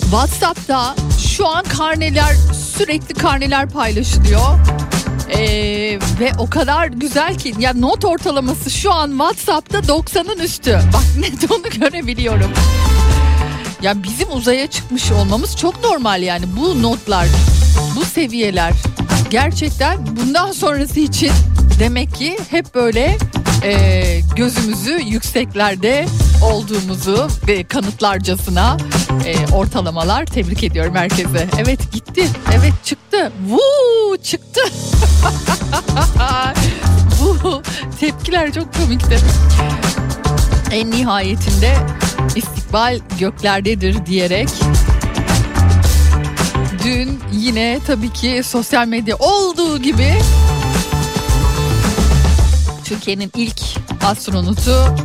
WhatsApp'ta 0.00 0.94
şu 1.18 1.48
an 1.48 1.64
karneler 1.64 2.34
sürekli 2.76 3.14
karneler 3.14 3.68
paylaşılıyor. 3.68 4.58
Ee, 5.30 5.38
ve 6.20 6.32
o 6.38 6.50
kadar 6.50 6.86
güzel 6.86 7.38
ki 7.38 7.54
ya 7.58 7.74
not 7.74 8.04
ortalaması 8.04 8.70
şu 8.70 8.92
an 8.92 9.10
WhatsApp'ta 9.10 9.78
90'ın 9.78 10.38
üstü. 10.38 10.80
Bak 10.92 11.02
net 11.18 11.52
onu 11.52 11.62
görebiliyorum. 11.80 12.50
Ya 13.82 14.02
bizim 14.02 14.32
uzaya 14.32 14.66
çıkmış 14.66 15.12
olmamız 15.12 15.56
çok 15.56 15.84
normal 15.84 16.22
yani 16.22 16.44
bu 16.56 16.82
notlar, 16.82 17.26
bu 17.96 18.04
seviyeler 18.04 18.72
gerçekten 19.30 19.98
bundan 20.16 20.52
sonrası 20.52 21.00
için 21.00 21.32
demek 21.78 22.14
ki 22.14 22.38
hep 22.50 22.74
böyle 22.74 23.18
e, 23.64 24.20
gözümüzü 24.36 25.00
yükseklerde 25.00 26.06
olduğumuzu 26.42 27.28
ve 27.48 27.64
kanıtlarcasına 27.64 28.76
e, 29.24 29.54
ortalamalar 29.54 30.26
tebrik 30.26 30.64
ediyorum 30.64 30.94
herkese. 30.94 31.46
Evet 31.58 31.92
gitti, 31.92 32.28
evet 32.54 32.72
çıktı, 32.84 33.32
Vuu 33.48 34.16
çıktı. 34.22 34.60
bu 37.20 37.62
tepkiler 38.00 38.52
çok 38.52 38.74
komikti. 38.74 39.18
En 40.70 40.90
nihayetinde 40.90 41.76
istikbal 42.36 42.98
göklerdedir 43.20 44.06
diyerek 44.06 44.48
dün 46.84 47.20
yine 47.32 47.80
tabii 47.86 48.12
ki 48.12 48.42
sosyal 48.44 48.86
medya 48.86 49.16
olduğu 49.16 49.78
gibi 49.78 50.18
Türkiye'nin 52.84 53.32
ilk 53.36 53.60
astronotu 54.04 54.96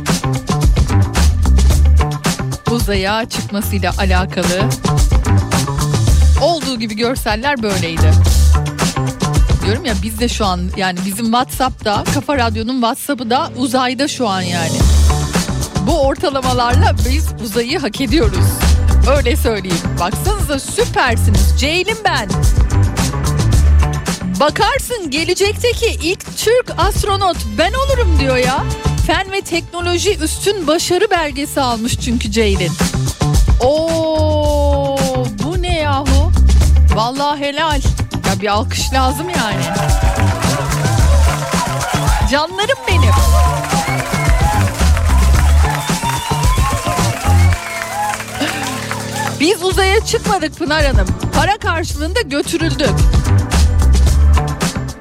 uzaya 2.72 3.28
çıkmasıyla 3.28 3.92
alakalı 3.98 4.68
olduğu 6.40 6.78
gibi 6.78 6.96
görseller 6.96 7.62
böyleydi. 7.62 8.12
Diyorum 9.64 9.84
ya 9.84 9.94
biz 10.02 10.20
de 10.20 10.28
şu 10.28 10.44
an 10.46 10.60
yani 10.76 10.98
bizim 11.06 11.24
WhatsApp'ta 11.24 12.04
Kafa 12.14 12.36
Radyo'nun 12.36 12.74
WhatsApp'ı 12.74 13.30
da 13.30 13.50
uzayda 13.56 14.08
şu 14.08 14.28
an 14.28 14.40
yani. 14.40 14.78
Bu 15.86 16.00
ortalamalarla 16.00 16.96
biz 17.10 17.26
uzayı 17.44 17.78
hak 17.78 18.00
ediyoruz. 18.00 18.46
Öyle 19.16 19.36
söyleyeyim. 19.36 19.76
Baksanıza 20.00 20.58
süpersiniz. 20.58 21.54
Ceylin 21.60 21.98
ben. 22.04 22.28
Bakarsın 24.40 25.10
gelecekteki 25.10 25.86
ilk 26.02 26.36
Türk 26.36 26.78
astronot 26.78 27.36
ben 27.58 27.72
olurum 27.72 28.18
diyor 28.20 28.36
ya. 28.36 28.64
Fen 29.06 29.32
ve 29.32 29.40
teknoloji 29.40 30.18
üstün 30.18 30.66
başarı 30.66 31.10
belgesi 31.10 31.60
almış 31.60 32.00
çünkü 32.00 32.30
Ceylin. 32.30 32.72
Oo 33.60 34.12
Vallahi 36.94 37.40
helal. 37.40 37.80
Ya 38.28 38.40
bir 38.40 38.48
alkış 38.48 38.92
lazım 38.92 39.26
yani. 39.28 39.62
Canlarım 42.30 42.78
benim. 42.88 43.14
Biz 49.40 49.62
uzaya 49.62 50.04
çıkmadık 50.04 50.58
Pınar 50.58 50.84
Hanım. 50.84 51.06
Para 51.36 51.58
karşılığında 51.58 52.20
götürüldük. 52.20 52.90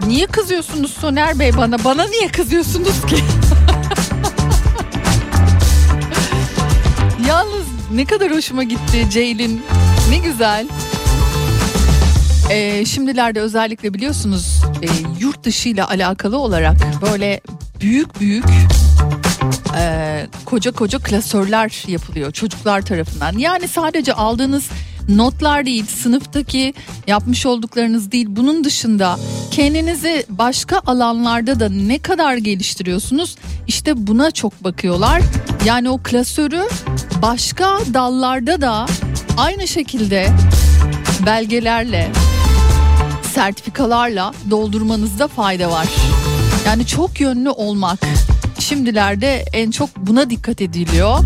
Niye 0.07 0.27
kızıyorsunuz 0.27 0.93
Soner 0.93 1.39
Bey 1.39 1.57
bana? 1.57 1.83
Bana 1.83 2.03
niye 2.03 2.27
kızıyorsunuz 2.27 3.05
ki? 3.05 3.23
Yalnız 7.31 7.65
ne 7.93 8.05
kadar 8.05 8.31
hoşuma 8.31 8.63
gitti 8.63 9.07
Ceylin. 9.09 9.61
Ne 10.09 10.17
güzel. 10.17 10.67
Ee, 12.49 12.85
şimdilerde 12.85 13.41
özellikle 13.41 13.93
biliyorsunuz 13.93 14.61
e, 14.81 14.87
yurt 15.19 15.43
dışı 15.43 15.69
ile 15.69 15.83
alakalı 15.83 16.37
olarak 16.37 16.75
böyle 17.01 17.41
büyük 17.81 18.19
büyük 18.19 18.45
e, 19.77 20.27
koca 20.45 20.71
koca 20.71 20.99
klasörler 20.99 21.83
yapılıyor 21.87 22.31
çocuklar 22.31 22.81
tarafından. 22.81 23.37
Yani 23.37 23.67
sadece 23.67 24.13
aldığınız 24.13 24.69
notlar 25.09 25.65
değil, 25.65 25.85
sınıftaki 25.85 26.73
yapmış 27.07 27.45
olduklarınız 27.45 28.11
değil. 28.11 28.27
Bunun 28.29 28.63
dışında 28.63 29.19
kendinizi 29.51 30.25
başka 30.29 30.81
alanlarda 30.85 31.59
da 31.59 31.69
ne 31.69 31.99
kadar 31.99 32.37
geliştiriyorsunuz? 32.37 33.35
İşte 33.67 34.07
buna 34.07 34.31
çok 34.31 34.63
bakıyorlar. 34.63 35.21
Yani 35.65 35.89
o 35.89 35.99
klasörü 36.03 36.61
başka 37.21 37.79
dallarda 37.93 38.61
da 38.61 38.85
aynı 39.37 39.67
şekilde 39.67 40.29
belgelerle, 41.25 42.11
sertifikalarla 43.33 44.33
doldurmanızda 44.49 45.27
fayda 45.27 45.71
var. 45.71 45.87
Yani 46.65 46.87
çok 46.87 47.21
yönlü 47.21 47.49
olmak. 47.49 47.99
Şimdilerde 48.59 49.45
en 49.53 49.71
çok 49.71 49.97
buna 49.97 50.29
dikkat 50.29 50.61
ediliyor. 50.61 51.19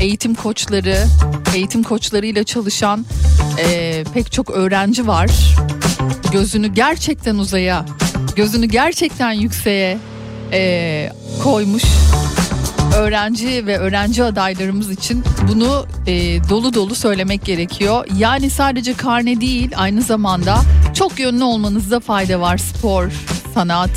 Eğitim 0.00 0.34
koçları, 0.34 1.04
eğitim 1.54 1.82
koçlarıyla 1.82 2.44
çalışan 2.44 3.06
e, 3.58 4.04
pek 4.14 4.32
çok 4.32 4.50
öğrenci 4.50 5.06
var. 5.06 5.30
Gözünü 6.32 6.66
gerçekten 6.66 7.34
uzaya, 7.34 7.86
gözünü 8.36 8.66
gerçekten 8.66 9.32
yükseğe 9.32 9.98
e, 10.52 11.12
koymuş 11.42 11.84
öğrenci 13.02 13.66
ve 13.66 13.78
öğrenci 13.78 14.24
adaylarımız 14.24 14.90
için 14.90 15.24
bunu 15.48 15.86
e, 16.06 16.12
dolu 16.48 16.74
dolu 16.74 16.94
söylemek 16.94 17.44
gerekiyor. 17.44 18.06
Yani 18.16 18.50
sadece 18.50 18.94
karne 18.94 19.40
değil 19.40 19.70
aynı 19.76 20.02
zamanda 20.02 20.60
çok 20.94 21.20
yönlü 21.20 21.44
olmanızda 21.44 22.00
fayda 22.00 22.40
var. 22.40 22.58
Spor, 22.58 23.10
sanat, 23.54 23.90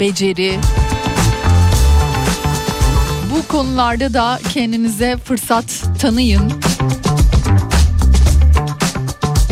beceri. 0.00 0.58
Bu 3.34 3.48
konularda 3.48 4.14
da 4.14 4.40
kendinize 4.52 5.16
fırsat 5.16 5.84
tanıyın. 6.00 6.52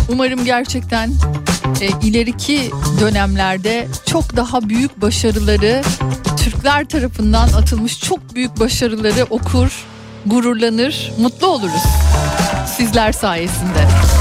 Umarım 0.08 0.44
gerçekten 0.44 1.10
e, 1.80 2.06
ileriki 2.06 2.70
dönemlerde 3.00 3.88
çok 4.06 4.36
daha 4.36 4.68
büyük 4.68 5.02
başarıları 5.02 5.82
Türkler 6.36 6.84
tarafından 6.84 7.48
atılmış 7.48 8.00
çok 8.00 8.34
büyük 8.34 8.60
başarıları 8.60 9.24
okur, 9.30 9.84
gururlanır, 10.26 11.12
mutlu 11.18 11.46
oluruz 11.46 11.82
sizler 12.76 13.12
sayesinde. 13.12 14.11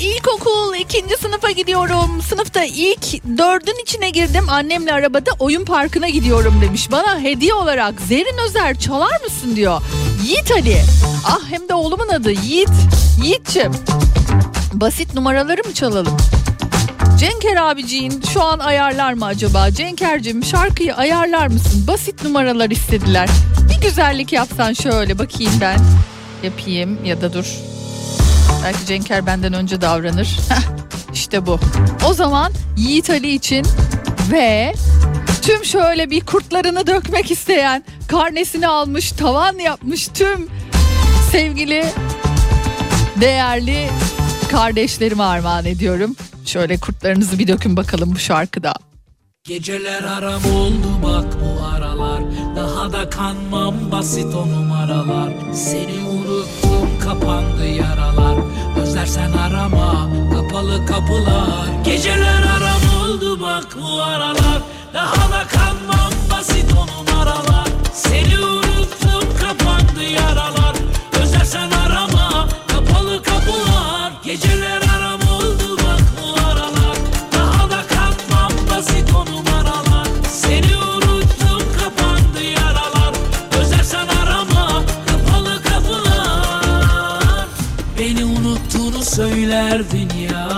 İlkokul 0.00 0.74
ikinci 0.74 1.16
sınıfa 1.16 1.50
gidiyorum. 1.50 2.22
Sınıfta 2.28 2.64
ilk 2.64 3.24
dördün 3.38 3.82
içine 3.82 4.10
girdim. 4.10 4.44
Annemle 4.48 4.92
arabada 4.92 5.30
oyun 5.38 5.64
parkına 5.64 6.08
gidiyorum 6.08 6.60
demiş. 6.62 6.90
Bana 6.90 7.20
hediye 7.20 7.54
olarak 7.54 8.00
Zerin 8.00 8.38
Özer 8.46 8.78
çalar 8.78 9.20
mısın 9.24 9.56
diyor. 9.56 9.82
Yiğit 10.24 10.50
Ali. 10.50 10.82
Ah 11.24 11.40
hem 11.50 11.68
de 11.68 11.74
oğlumun 11.74 12.08
adı 12.08 12.30
Yiğit. 12.30 12.70
Yiğit'ciğim. 13.22 13.72
Basit 14.72 15.14
numaraları 15.14 15.62
mı 15.64 15.74
çalalım? 15.74 16.16
Cenker 17.18 17.56
abiciğin 17.56 18.22
şu 18.32 18.42
an 18.42 18.58
ayarlar 18.58 19.12
mı 19.12 19.24
acaba? 19.24 19.70
Cenker'cim 19.70 20.44
şarkıyı 20.44 20.94
ayarlar 20.94 21.46
mısın? 21.46 21.86
Basit 21.86 22.24
numaralar 22.24 22.70
istediler. 22.70 23.28
Bir 23.70 23.88
güzellik 23.88 24.32
yapsan 24.32 24.72
şöyle 24.72 25.18
bakayım 25.18 25.52
ben. 25.60 25.78
Yapayım 26.42 27.04
ya 27.04 27.20
da 27.20 27.32
dur. 27.32 27.75
Belki 28.66 28.86
Cenker 28.86 29.26
benden 29.26 29.52
önce 29.52 29.80
davranır. 29.80 30.36
İşte 31.12 31.46
bu. 31.46 31.58
O 32.08 32.14
zaman 32.14 32.52
Yiğit 32.76 33.10
Ali 33.10 33.34
için 33.34 33.66
ve 34.32 34.74
tüm 35.42 35.64
şöyle 35.64 36.10
bir 36.10 36.20
kurtlarını 36.20 36.86
dökmek 36.86 37.30
isteyen, 37.30 37.84
karnesini 38.08 38.68
almış, 38.68 39.12
tavan 39.12 39.58
yapmış 39.58 40.08
tüm 40.08 40.48
sevgili, 41.32 41.84
değerli 43.20 43.88
kardeşlerime 44.50 45.22
armağan 45.22 45.64
ediyorum. 45.64 46.16
Şöyle 46.44 46.76
kurtlarınızı 46.78 47.38
bir 47.38 47.48
dökün 47.48 47.76
bakalım 47.76 48.12
bu 48.14 48.18
şarkıda. 48.18 48.74
Geceler 49.44 50.02
aram 50.02 50.42
oldu 50.54 50.88
bak 51.02 51.24
bu 51.40 51.64
aralar 51.66 52.22
Daha 52.56 52.92
da 52.92 53.10
kanmam 53.10 53.74
basit 53.92 54.34
o 54.34 54.48
numaralar 54.48 55.32
Seni 55.52 56.08
unuttum 56.08 56.98
kapandı 57.04 57.66
yaralar 57.66 58.25
Özlersen 59.06 59.32
arama 59.32 60.10
kapalı 60.32 60.86
kapılar. 60.86 61.68
Geceler 61.84 62.42
aram 62.42 63.00
oldu 63.02 63.40
bak 63.40 63.64
bu 63.80 64.02
aralar. 64.02 64.62
Daha 64.94 65.30
da 65.32 65.46
kanmam 65.48 65.95
söylerdin 89.28 90.10
ya 90.32 90.48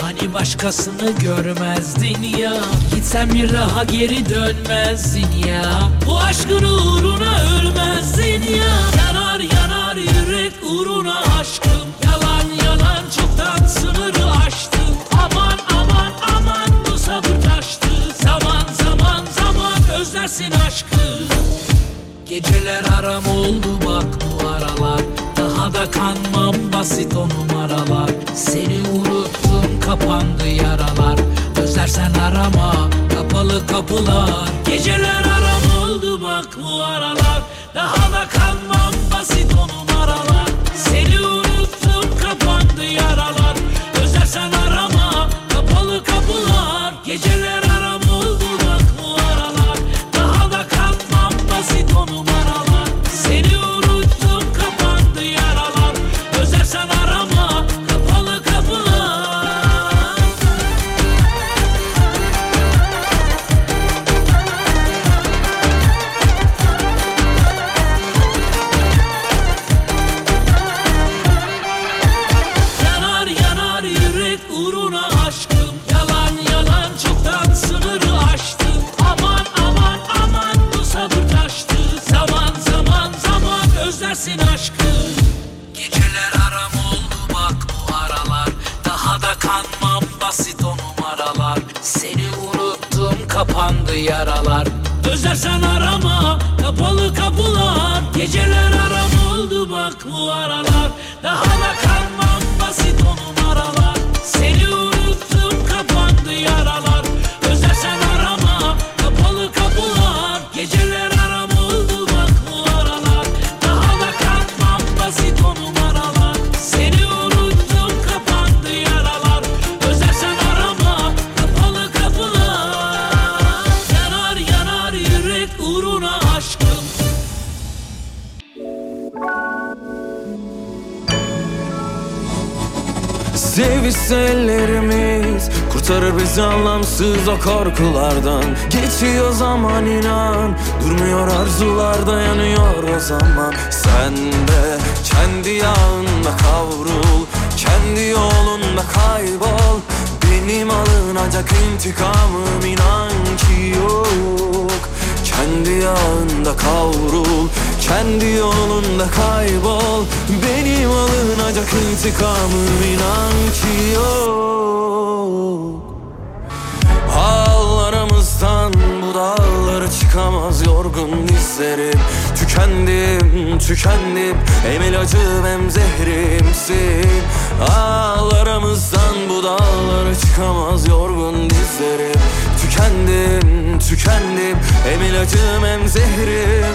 Hani 0.00 0.34
başkasını 0.34 1.10
görmezdin 1.10 2.22
ya. 2.38 2.52
Gitsen 2.94 3.34
bir 3.34 3.52
daha 3.52 3.84
geri 3.84 4.28
dönmezdin 4.28 5.46
ya. 5.48 5.62
Bu 6.06 6.18
aşkın 6.18 6.62
uğruna 6.64 7.42
ölmezdin 7.58 8.42
ya. 8.54 8.74
Yanar 8.98 9.40
yanar 9.40 9.96
yürek 9.96 10.52
uğruna 10.70 11.22
aşkım 11.40 11.79
kapılar 34.06 34.48
Geceler 34.66 35.29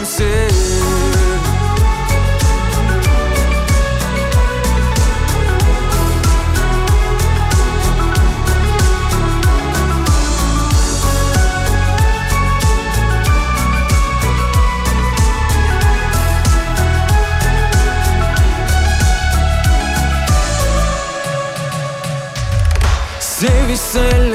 sensin 0.03 0.55
Sevişseler 23.19 24.34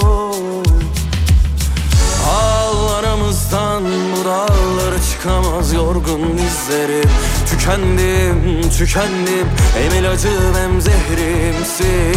Aramızdan 3.11 3.83
buralara 4.15 5.01
çıkamaz 5.11 5.73
yorgun 5.73 6.37
dizlerim. 6.37 7.09
Tükendim, 7.49 8.69
tükendim 8.77 9.47
Hem 9.77 9.99
ilacım 9.99 10.55
hem 10.55 10.81
zehrimsin. 10.81 12.15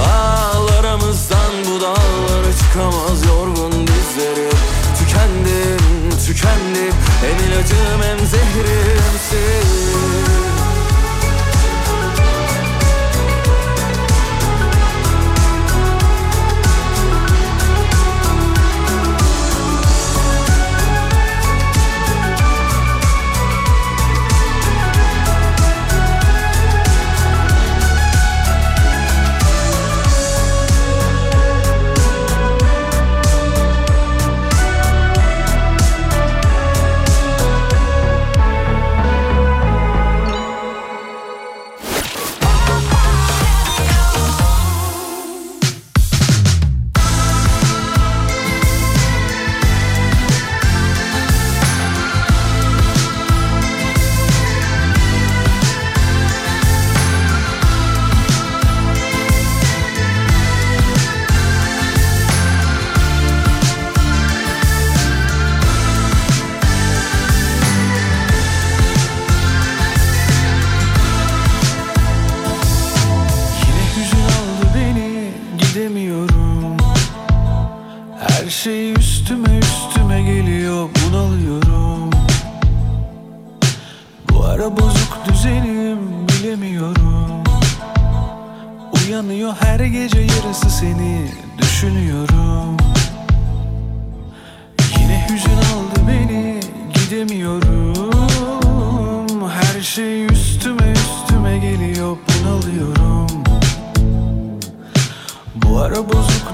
Al 0.00 0.68
aramızdan 0.68 1.52
bu 1.66 1.80
dağlara 1.80 2.52
çıkamaz 2.58 3.26
yorgun 3.26 3.72
dizlerim. 3.72 4.58
Tükendim, 4.98 6.10
tükendim 6.26 6.94
Hem 7.20 7.48
ilacım 7.48 8.02
hem 8.02 8.18
zehrimsin. 8.18 9.68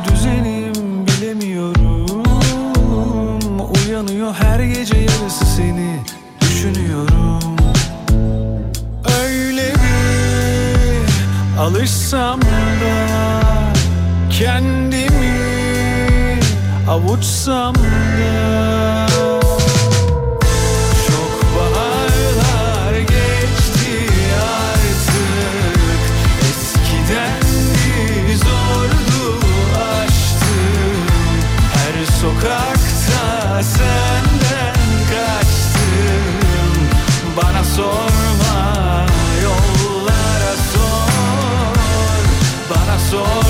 düzenim 0.09 1.07
bilemiyorum. 1.07 2.25
Uyanıyor 3.87 4.35
her 4.35 4.61
gece 4.61 4.97
yarısı 4.97 5.47
seni 5.57 6.01
düşünüyorum. 6.41 7.57
Öyle 9.23 9.73
bir 9.75 11.61
alışsam 11.61 12.41
da 12.43 13.35
Kendimi 14.39 15.35
avuçsam 16.89 17.75
da 17.75 19.14
senden 33.63 34.75
kaçtım. 35.11 36.75
Bana 37.37 37.65
sorma 37.65 39.07
yollara 39.43 40.57
sor. 40.73 41.75
Bana 42.71 42.99
sor. 42.99 43.44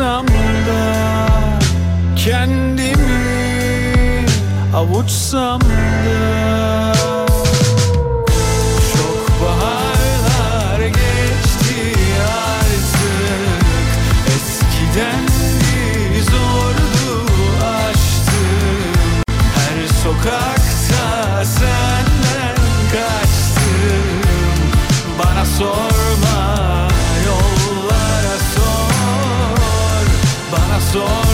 Alışsam 0.00 0.26
da 0.66 0.82
kendimi 2.16 2.96
avuçsam 4.74 5.60
da 5.60 5.89
Bana 30.94 31.29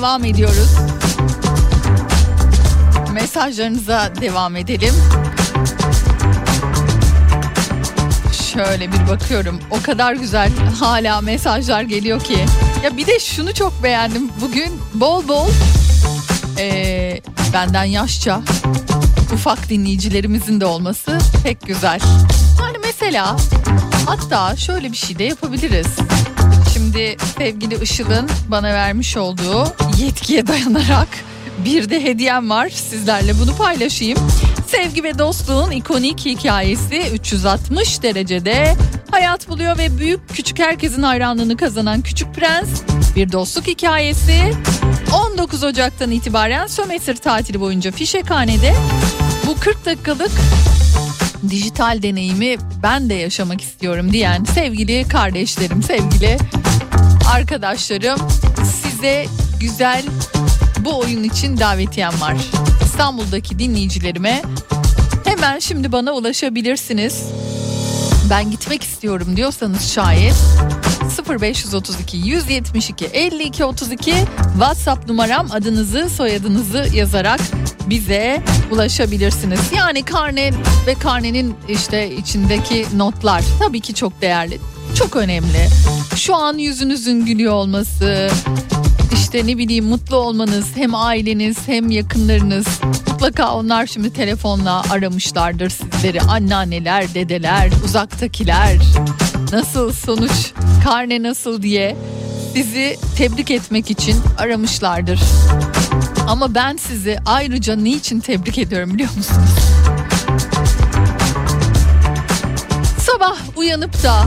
devam 0.00 0.24
ediyoruz. 0.24 0.70
Mesajlarınıza 3.12 4.12
devam 4.20 4.56
edelim. 4.56 4.94
Şöyle 8.52 8.92
bir 8.92 9.08
bakıyorum. 9.08 9.60
O 9.70 9.82
kadar 9.82 10.12
güzel 10.14 10.50
hala 10.80 11.20
mesajlar 11.20 11.82
geliyor 11.82 12.20
ki. 12.20 12.46
Ya 12.84 12.96
bir 12.96 13.06
de 13.06 13.18
şunu 13.18 13.54
çok 13.54 13.82
beğendim. 13.82 14.30
Bugün 14.40 14.80
bol 14.94 15.28
bol 15.28 15.48
eee, 16.58 17.22
benden 17.52 17.84
yaşça 17.84 18.40
ufak 19.34 19.68
dinleyicilerimizin 19.68 20.60
de 20.60 20.66
olması 20.66 21.18
pek 21.42 21.66
güzel. 21.66 22.00
Yani 22.62 22.76
mesela 22.84 23.36
hatta 24.06 24.56
şöyle 24.56 24.92
bir 24.92 24.96
şey 24.96 25.18
de 25.18 25.24
yapabiliriz. 25.24 25.86
Şimdi 26.80 27.16
sevgili 27.38 27.82
Işıl'ın 27.82 28.28
bana 28.48 28.66
vermiş 28.74 29.16
olduğu 29.16 29.64
yetkiye 29.98 30.46
dayanarak 30.46 31.08
bir 31.64 31.90
de 31.90 32.04
hediyem 32.04 32.50
var. 32.50 32.68
Sizlerle 32.68 33.38
bunu 33.40 33.56
paylaşayım. 33.56 34.18
Sevgi 34.68 35.04
ve 35.04 35.18
dostluğun 35.18 35.70
ikonik 35.70 36.26
hikayesi 36.26 37.02
360 37.12 38.02
derecede 38.02 38.76
hayat 39.10 39.48
buluyor 39.48 39.78
ve 39.78 39.98
büyük 39.98 40.28
küçük 40.28 40.58
herkesin 40.58 41.02
hayranlığını 41.02 41.56
kazanan 41.56 42.02
Küçük 42.02 42.34
Prens 42.34 42.82
bir 43.16 43.32
dostluk 43.32 43.66
hikayesi. 43.66 44.54
19 45.32 45.64
Ocak'tan 45.64 46.10
itibaren 46.10 46.66
sömestr 46.66 47.16
tatili 47.16 47.60
boyunca 47.60 47.92
Fişekhane'de 47.92 48.74
bu 49.46 49.54
40 49.60 49.86
dakikalık 49.86 50.32
dijital 51.50 52.02
deneyimi 52.02 52.56
ben 52.82 53.10
de 53.10 53.14
yaşamak 53.14 53.60
istiyorum 53.60 54.12
diyen 54.12 54.44
sevgili 54.44 55.08
kardeşlerim, 55.08 55.82
sevgili 55.82 56.38
arkadaşlarım 57.30 58.18
size 58.82 59.26
güzel 59.60 60.04
bu 60.78 60.98
oyun 60.98 61.22
için 61.24 61.56
davetiyem 61.56 62.20
var. 62.20 62.36
İstanbul'daki 62.84 63.58
dinleyicilerime 63.58 64.42
hemen 65.24 65.58
şimdi 65.58 65.92
bana 65.92 66.12
ulaşabilirsiniz. 66.12 67.24
Ben 68.30 68.50
gitmek 68.50 68.82
istiyorum 68.82 69.36
diyorsanız 69.36 69.92
şayet 69.92 70.34
0532 71.28 72.16
172 72.16 73.04
52 73.04 73.64
32 73.64 74.14
WhatsApp 74.52 75.08
numaram 75.08 75.48
adınızı 75.52 76.10
soyadınızı 76.10 76.88
yazarak 76.94 77.40
bize 77.86 78.42
ulaşabilirsiniz. 78.70 79.60
Yani 79.76 80.02
karne 80.02 80.50
ve 80.86 80.94
karnenin 80.94 81.54
işte 81.68 82.16
içindeki 82.16 82.86
notlar 82.96 83.42
tabii 83.58 83.80
ki 83.80 83.94
çok 83.94 84.20
değerli. 84.20 84.60
Çok 85.00 85.16
önemli. 85.16 85.68
Şu 86.16 86.36
an 86.36 86.58
yüzünüzün 86.58 87.26
gülüyor 87.26 87.52
olması, 87.52 88.30
işte 89.14 89.46
ne 89.46 89.58
bileyim 89.58 89.84
mutlu 89.84 90.16
olmanız 90.16 90.66
hem 90.74 90.94
aileniz 90.94 91.56
hem 91.66 91.90
yakınlarınız 91.90 92.66
mutlaka 93.08 93.54
onlar 93.54 93.86
şimdi 93.86 94.12
telefonla 94.12 94.82
aramışlardır 94.90 95.70
sizleri 95.70 96.20
anneanneler 96.20 97.14
dedeler 97.14 97.70
uzaktakiler 97.84 98.76
nasıl 99.52 99.92
sonuç 99.92 100.52
karne 100.84 101.22
nasıl 101.22 101.62
diye 101.62 101.96
sizi 102.54 102.96
tebrik 103.16 103.50
etmek 103.50 103.90
için 103.90 104.16
aramışlardır. 104.38 105.20
Ama 106.28 106.54
ben 106.54 106.76
sizi 106.76 107.18
ayrıca 107.26 107.76
niçin 107.76 108.20
tebrik 108.20 108.58
ediyorum 108.58 108.94
biliyor 108.94 109.10
musunuz? 109.16 109.50
Sabah 113.20 113.38
uyanıp 113.56 114.02
da 114.02 114.24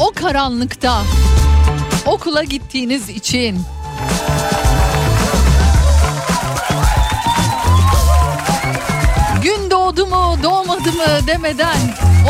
o 0.00 0.12
karanlıkta 0.12 1.02
okula 2.06 2.44
gittiğiniz 2.44 3.08
için 3.08 3.58
gün 9.42 9.70
doğdu 9.70 10.06
mu 10.06 10.38
doğmadı 10.42 10.92
mı 10.92 11.26
demeden 11.26 11.76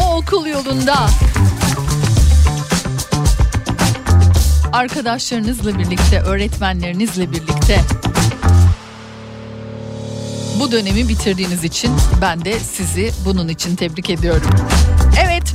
o 0.03 0.17
okul 0.17 0.47
yolunda 0.47 0.97
arkadaşlarınızla 4.73 5.79
birlikte 5.79 6.21
öğretmenlerinizle 6.21 7.33
birlikte 7.33 7.81
bu 10.61 10.73
dönemi 10.73 11.09
bitirdiğiniz 11.09 11.65
için 11.65 11.93
ben 12.21 12.45
de 12.45 12.61
sizi 12.61 13.13
bunun 13.25 13.49
için 13.49 13.77
tebrik 13.77 14.11
ediyorum. 14.11 14.51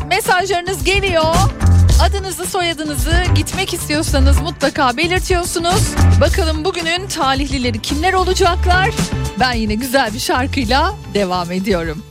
Mesajlarınız 0.07 0.83
geliyor. 0.83 1.35
Adınızı 2.01 2.45
soyadınızı 2.45 3.13
gitmek 3.35 3.73
istiyorsanız 3.73 4.41
mutlaka 4.41 4.97
belirtiyorsunuz. 4.97 5.93
Bakalım 6.21 6.65
bugünün 6.65 7.07
talihlileri 7.07 7.81
kimler 7.81 8.13
olacaklar? 8.13 8.89
Ben 9.39 9.53
yine 9.53 9.75
güzel 9.75 10.13
bir 10.13 10.19
şarkıyla 10.19 10.93
devam 11.13 11.51
ediyorum. 11.51 12.03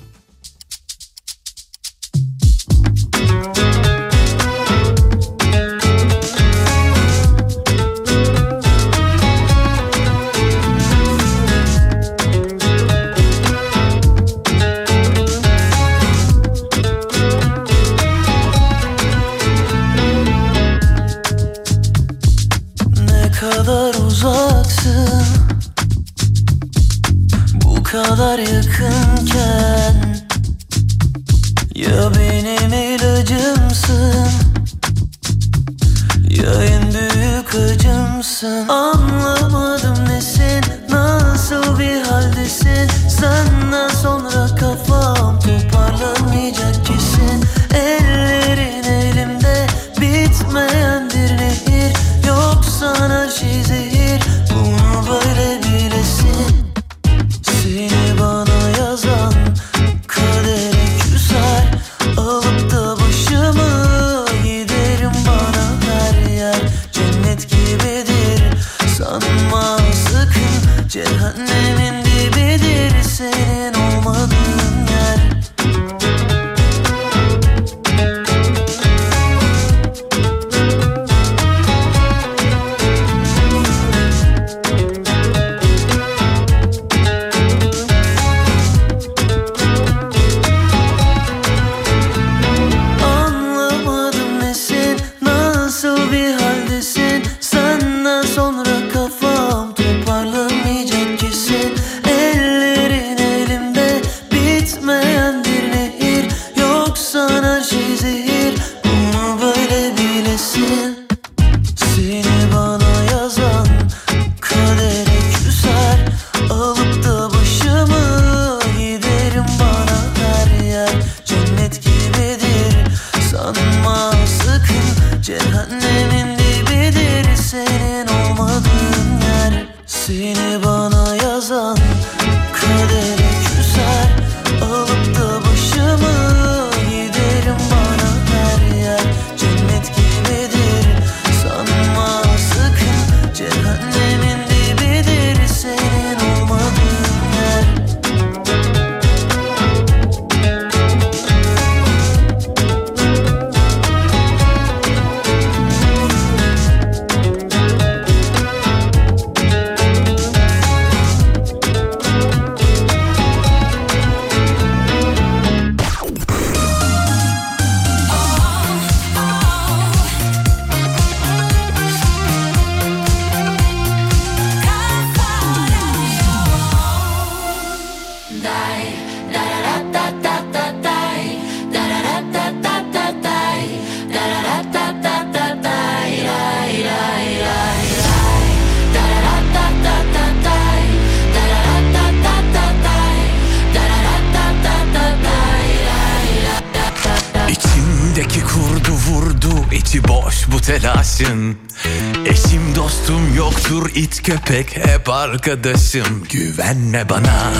Köpek 204.31 204.77
hep 204.77 205.09
arkadaşım. 205.09 206.25
Güvenme 206.31 207.09
bana. 207.09 207.53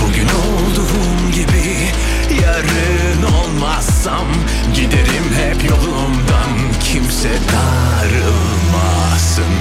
Bugün 0.00 0.28
olduğum 0.28 1.30
gibi 1.34 1.76
Yarın 2.42 3.22
olmazsam 3.22 4.26
giderim 4.74 5.24
hep 5.36 5.70
yolumdan. 5.70 6.50
Kimse 6.84 7.28
darılmasın. 7.52 9.54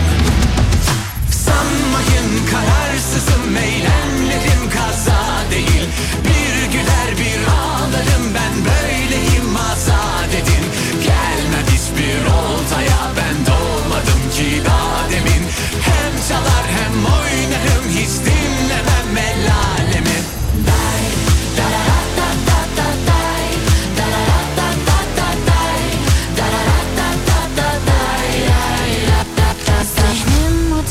Sanmayın 1.32 2.46
kararsızım 2.52 3.58
eylemlerim 3.58 4.70
kaza 4.74 5.52
değil. 5.52 5.88
Bir 6.24 6.72
güler 6.72 7.18
bir 7.18 7.48
ağlarım 7.52 8.34
ben 8.36 8.66
böyleyim 8.66 9.56
azat 9.72 10.30
edin 10.30 10.66
Gelmem 11.04 11.66
hiçbir 11.68 12.26
oltaya 12.26 13.12
ben 13.18 13.46
doğmadım 13.46 14.30
ki 14.36 14.62
daha 14.66 15.10
demin 15.12 15.43
Hem 15.82 16.28
çalar 16.30 16.66
hem 16.78 17.06
oynarım 17.06 17.90
hiç 17.90 18.10
dinlemem 18.26 19.18
el 19.18 19.54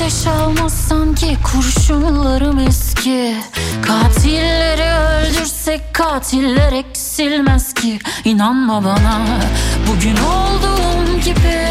ateş 0.03 0.27
almaz 0.27 0.73
sanki 0.73 1.39
kurşunlarım 1.43 2.59
eski. 2.59 3.37
Katilleri 3.83 4.83
öldürsek 4.83 5.95
katiller 5.95 6.73
eksilmez 6.73 7.75
ki. 7.75 7.99
İnanma 8.25 8.85
bana 8.85 9.21
bugün 9.89 10.17
olduğum 10.17 11.21
gibi 11.21 11.67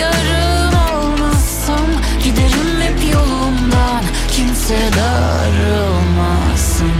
Yarın 0.00 0.67
giderim 2.38 2.80
hep 2.80 3.14
yolumdan 3.14 4.02
Kimse 4.32 4.78
darılmasın. 4.96 6.92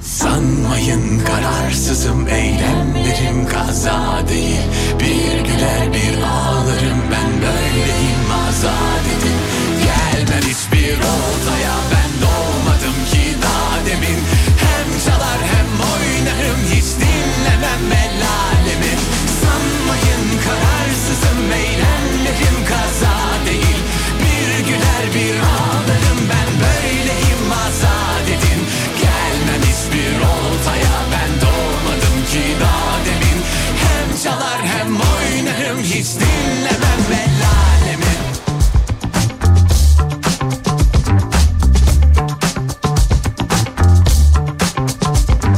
Sanmayın 0.00 1.20
kararsızım 1.24 2.28
eylemlerim 2.28 3.46
kaza 3.46 4.22
değil. 4.28 4.60
Bir 5.00 5.44
güler 5.44 5.92
bir 5.92 6.22
ağlarım 6.22 7.00
ben 7.12 7.30
böyleyim 7.42 8.07
hiç 35.98 36.14
dinlemem 36.14 37.00
ben 37.10 37.28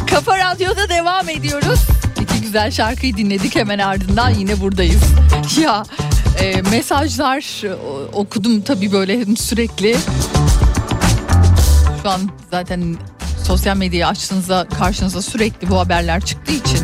Kafa 0.07 0.39
Radyo'da 0.39 0.89
devam 0.89 1.29
ediyoruz. 1.29 1.81
İki 2.21 2.41
güzel 2.41 2.71
şarkıyı 2.71 3.17
dinledik 3.17 3.57
hemen 3.57 3.79
ardından 3.79 4.31
yine 4.31 4.61
buradayız. 4.61 5.03
Ya 5.63 5.83
e, 6.39 6.63
mesajlar 6.63 7.65
e, 7.65 7.75
okudum 8.13 8.61
tabii 8.61 8.93
böyle 8.93 9.37
sürekli. 9.37 9.97
Şu 12.03 12.11
an 12.11 12.31
zaten 12.51 12.97
sosyal 13.45 13.77
medyayı 13.77 14.07
açtığınızda 14.07 14.67
karşınıza 14.79 15.23
sürekli 15.23 15.71
bu 15.71 15.79
haberler 15.79 16.21
çıktığı 16.21 16.53
için 16.53 16.81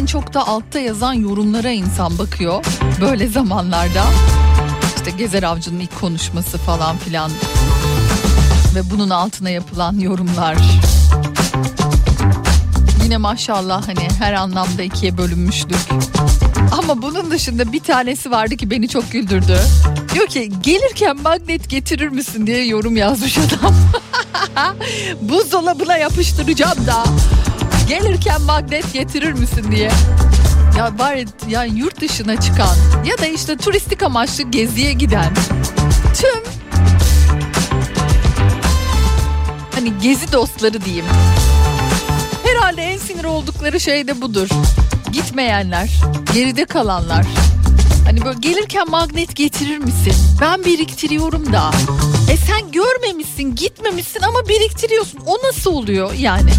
en 0.00 0.06
çok 0.06 0.34
da 0.34 0.48
altta 0.48 0.78
yazan 0.78 1.12
yorumlara 1.12 1.70
insan 1.70 2.18
bakıyor 2.18 2.64
böyle 3.00 3.28
zamanlarda. 3.28 4.04
İşte 4.96 5.10
Gezer 5.10 5.42
Avcı'nın 5.42 5.80
ilk 5.80 6.00
konuşması 6.00 6.58
falan 6.58 6.96
filan 6.96 7.30
ve 8.74 8.90
bunun 8.90 9.10
altına 9.10 9.50
yapılan 9.50 9.98
yorumlar. 9.98 10.56
Yine 13.04 13.16
maşallah 13.16 13.88
hani 13.88 14.08
her 14.18 14.32
anlamda 14.32 14.82
ikiye 14.82 15.18
bölünmüştük. 15.18 15.78
Ama 16.78 17.02
bunun 17.02 17.30
dışında 17.30 17.72
bir 17.72 17.80
tanesi 17.80 18.30
vardı 18.30 18.56
ki 18.56 18.70
beni 18.70 18.88
çok 18.88 19.12
güldürdü. 19.12 19.60
Diyor 20.14 20.26
ki 20.26 20.52
gelirken 20.62 21.22
magnet 21.22 21.68
getirir 21.68 22.08
misin 22.08 22.46
diye 22.46 22.66
yorum 22.66 22.96
yazmış 22.96 23.38
adam. 23.38 23.74
Buzdolabına 25.20 25.96
yapıştıracağım 25.96 26.86
da. 26.86 27.04
Gelirken 27.90 28.42
magnet 28.42 28.92
getirir 28.92 29.32
misin 29.32 29.72
diye. 29.72 29.90
Ya 30.78 30.98
bari 30.98 31.26
yani 31.48 31.78
yurt 31.78 32.00
dışına 32.00 32.40
çıkan 32.40 32.76
ya 33.04 33.18
da 33.18 33.26
işte 33.26 33.56
turistik 33.56 34.02
amaçlı 34.02 34.44
geziye 34.44 34.92
giden 34.92 35.34
tüm 36.20 36.42
hani 39.74 39.92
gezi 40.02 40.32
dostları 40.32 40.84
diyeyim. 40.84 41.04
Herhalde 42.44 42.82
en 42.82 42.98
sinir 42.98 43.24
oldukları 43.24 43.80
şey 43.80 44.06
de 44.06 44.22
budur. 44.22 44.48
Gitmeyenler, 45.12 45.90
geride 46.34 46.64
kalanlar. 46.64 47.26
Hani 48.04 48.24
böyle 48.24 48.38
gelirken 48.38 48.90
magnet 48.90 49.36
getirir 49.36 49.78
misin? 49.78 50.14
Ben 50.40 50.64
biriktiriyorum 50.64 51.52
da. 51.52 51.70
E 52.32 52.36
sen 52.36 52.72
görmemişsin, 52.72 53.54
gitmemişsin 53.54 54.20
ama 54.22 54.48
biriktiriyorsun. 54.48 55.20
O 55.26 55.38
nasıl 55.48 55.70
oluyor 55.70 56.12
yani? 56.14 56.50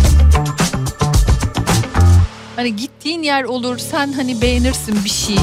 Hani 2.61 2.75
gittiğin 2.75 3.23
yer 3.23 3.43
olur, 3.43 3.77
sen 3.77 4.13
hani 4.13 4.41
beğenirsin 4.41 5.05
bir 5.05 5.09
şey, 5.09 5.35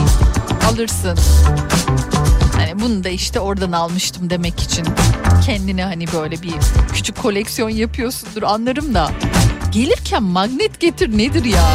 alırsın. 0.70 1.18
Hani 2.56 2.80
bunu 2.80 3.04
da 3.04 3.08
işte 3.08 3.40
oradan 3.40 3.72
almıştım 3.72 4.30
demek 4.30 4.60
için. 4.60 4.86
Kendine 5.46 5.84
hani 5.84 6.06
böyle 6.12 6.42
bir 6.42 6.54
küçük 6.94 7.22
koleksiyon 7.22 7.68
yapıyorsundur 7.68 8.42
anlarım 8.42 8.94
da. 8.94 9.10
Gelirken 9.72 10.22
magnet 10.22 10.80
getir 10.80 11.18
nedir 11.18 11.44
ya? 11.44 11.68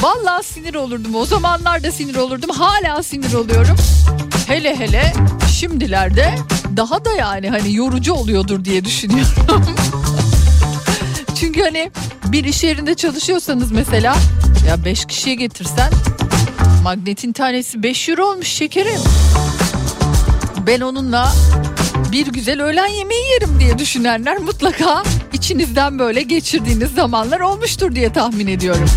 Vallahi 0.00 0.46
sinir 0.46 0.74
olurdum. 0.74 1.14
O 1.14 1.26
zamanlarda 1.26 1.92
sinir 1.92 2.16
olurdum. 2.16 2.50
Hala 2.50 3.02
sinir 3.02 3.32
oluyorum. 3.32 3.76
Hele 4.46 4.78
hele 4.78 5.12
şimdilerde 5.52 6.34
daha 6.76 7.04
da 7.04 7.12
yani 7.12 7.50
hani 7.50 7.74
yorucu 7.74 8.12
oluyordur 8.12 8.64
diye 8.64 8.84
düşünüyorum. 8.84 9.34
Çünkü 11.34 11.62
hani 11.62 11.90
bir 12.24 12.44
iş 12.44 12.64
yerinde 12.64 12.94
çalışıyorsanız 12.94 13.72
mesela 13.72 14.16
ya 14.68 14.84
5 14.84 15.04
kişiye 15.04 15.34
getirsen 15.34 15.90
magnetin 16.82 17.32
tanesi 17.32 17.82
5 17.82 18.08
euro 18.08 18.24
olmuş 18.24 18.48
şekerim. 18.48 19.00
Ben 20.66 20.80
onunla 20.80 21.32
bir 22.12 22.26
güzel 22.26 22.62
öğlen 22.62 22.86
yemeği 22.86 23.24
yerim 23.32 23.60
diye 23.60 23.78
düşünenler 23.78 24.38
mutlaka 24.38 25.02
içinizden 25.32 25.98
böyle 25.98 26.22
geçirdiğiniz 26.22 26.90
zamanlar 26.90 27.40
olmuştur 27.40 27.94
diye 27.94 28.12
tahmin 28.12 28.46
ediyorum. 28.46 28.88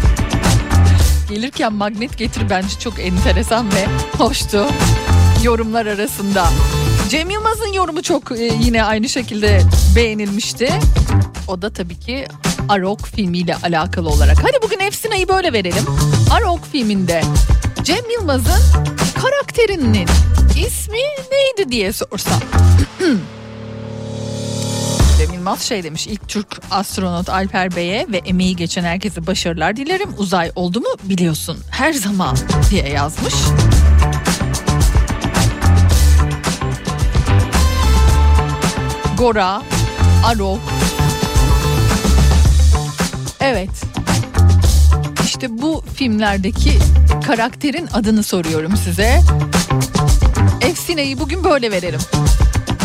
Gelirken 1.30 1.74
magnet 1.74 2.18
getir 2.18 2.50
bence 2.50 2.80
çok 2.80 3.00
enteresan 3.00 3.68
ve 3.68 3.86
hoştu 4.18 4.68
yorumlar 5.44 5.86
arasında. 5.86 6.48
Cem 7.10 7.30
Yılmaz'ın 7.30 7.74
yorumu 7.74 8.04
çok 8.04 8.32
e, 8.32 8.52
yine 8.62 8.84
aynı 8.84 9.10
şekilde 9.10 9.62
beğenilmişti. 9.96 10.70
O 11.48 11.62
da 11.62 11.70
tabii 11.74 12.00
ki 12.00 12.28
Arok 12.70 13.08
filmiyle 13.08 13.56
alakalı 13.56 14.10
olarak. 14.10 14.38
Hadi 14.44 14.58
bugün 14.64 14.80
Efsina'yı 14.80 15.28
böyle 15.28 15.54
verelim. 15.54 15.86
Arok 16.32 16.66
filminde 16.72 17.22
Cem 17.84 18.10
Yılmaz'ın 18.20 18.84
karakterinin 19.22 20.08
ismi 20.66 21.00
neydi 21.32 21.72
diye 21.72 21.94
sorsam. 21.94 22.40
Cem 25.18 25.34
Yılmaz 25.34 25.62
şey 25.62 25.84
demiş 25.84 26.08
ilk 26.08 26.28
Türk 26.28 26.62
astronot 26.72 27.30
Alper 27.30 27.76
Bey'e 27.76 28.08
ve 28.12 28.18
emeği 28.18 28.56
geçen 28.56 28.84
herkese 28.84 29.28
başarılar 29.28 29.78
dilerim. 29.78 30.10
Uzay 30.18 30.52
oldu 30.56 30.80
mu 30.80 30.90
biliyorsun 31.04 31.58
her 31.72 31.94
zaman 31.94 32.38
diye 32.70 32.90
yazmış. 32.90 33.34
Gora, 39.18 39.62
Arok. 40.26 40.60
Evet. 43.40 43.70
İşte 45.24 45.48
bu 45.50 45.84
filmlerdeki 45.96 46.80
karakterin 47.28 47.88
adını 47.94 48.24
soruyorum 48.24 48.78
size. 48.78 49.20
Efsine'yi 50.62 51.20
bugün 51.20 51.44
böyle 51.44 51.72
verelim. 51.72 52.00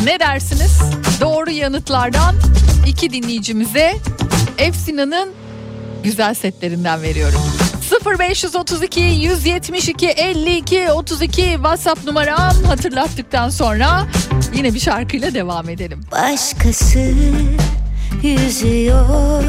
Ne 0.04 0.20
dersiniz? 0.20 0.80
Doğru 1.20 1.50
yanıtlardan 1.50 2.34
iki 2.86 3.12
dinleyicimize 3.12 3.96
Efsina'nın 4.58 5.32
güzel 6.04 6.34
setlerinden 6.34 7.02
veriyorum. 7.02 7.40
0532 8.18 9.00
172 9.00 10.08
52 10.08 10.90
32 10.90 11.42
WhatsApp 11.42 12.04
numaram 12.04 12.64
hatırlattıktan 12.66 13.50
sonra 13.50 14.06
yine 14.54 14.74
bir 14.74 14.80
şarkıyla 14.80 15.34
devam 15.34 15.68
edelim. 15.68 16.00
Başkası 16.12 17.14
yüzüyor 18.22 19.44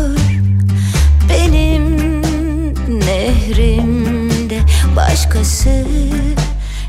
benim 1.29 2.21
nehrimde 2.99 4.59
başkası 4.95 5.85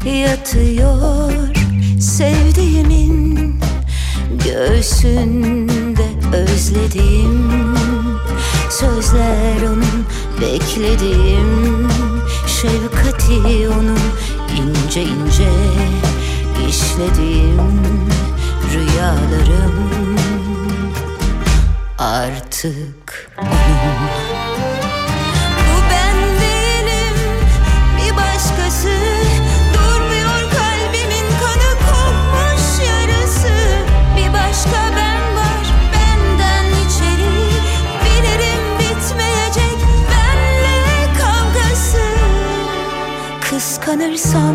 yatıyor 0.04 1.32
sevdiğimin 2.00 3.60
göğsünde 4.44 6.06
özledim 6.36 7.50
sözler 8.70 9.62
onun 9.66 10.06
beklediğim 10.40 11.88
şefkati 12.46 13.68
onun 13.68 13.98
ince 14.56 15.02
ince 15.02 15.50
işlediğim 16.68 17.82
rüyalarım. 18.72 20.18
Artık 21.98 23.30
onun. 23.38 24.08
Bu 25.68 25.80
ben 25.90 26.16
bir 27.98 28.16
başkası. 28.16 28.88
Durmuyor 29.74 30.40
kalbimin 30.50 31.28
kanı 31.40 31.70
kopmuş 31.86 32.88
yarısı 32.88 33.54
Bir 34.16 34.32
başka 34.32 34.96
ben 34.96 35.36
var 35.36 35.66
benden 35.92 36.66
içeri. 36.66 37.34
Bilirim 38.04 38.64
bitmeyecek 38.78 39.78
benle 40.10 41.12
kavgası. 41.18 42.04
Kıskanırsam 43.50 44.54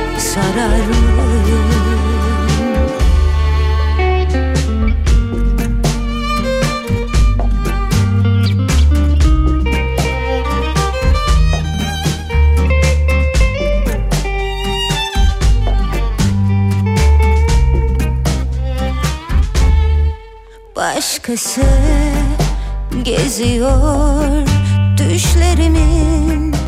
Başkası 20.75 21.61
geziyor 23.03 24.47
Düşlerimin 24.97 26.60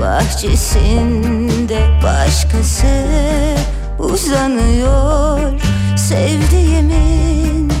bahçesinde 0.00 1.88
başkası 2.04 3.06
uzanıyor. 3.98 5.60
Sevdiğimin 5.96 7.72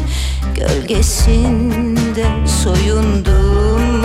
gölgesinde 0.54 2.26
soyundum. 2.62 4.04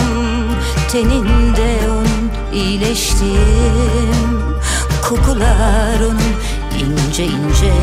Teninde 0.91 1.79
onun 1.89 2.31
iyileştim 2.53 4.25
Kokular 5.09 5.99
onun 5.99 6.35
ince 6.79 7.25
ince 7.25 7.73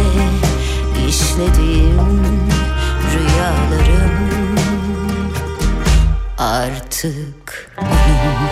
işledim 1.09 2.41
Rüyalarım. 3.13 4.13
Artık 6.39 7.71
Bu 7.81 8.52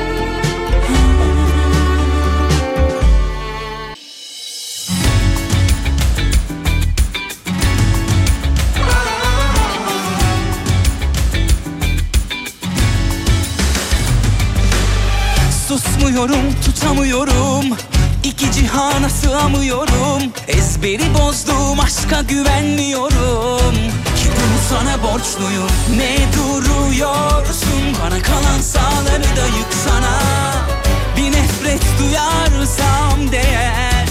Susmuyorum 16.11 16.53
tutamıyorum. 16.65 17.77
İki 18.23 18.51
cihana 18.51 19.09
sığamıyorum. 19.09 20.21
Ezberi 20.47 21.13
bozdum 21.13 21.79
aşka 21.79 22.21
güvenmiyorum. 22.21 23.75
Ki 24.15 24.29
bunu 24.35 24.57
sana 24.69 25.03
borçluyum. 25.03 25.69
Ne 25.97 26.17
duruyorsun? 26.35 27.81
Bana 28.03 28.21
kalan 28.21 28.61
sağları 28.61 29.37
da 29.37 29.45
yıksana 29.57 30.19
Bir 31.17 31.31
nefret 31.31 31.81
duyarsam 31.99 33.31
değer. 33.31 34.07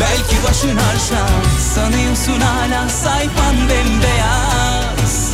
Belki 0.00 0.36
başın 0.48 0.76
harşa 0.76 1.26
Sanıyorsun 1.74 2.40
hala 2.40 2.88
sayfan 2.88 3.56
bembeyaz. 3.68 5.30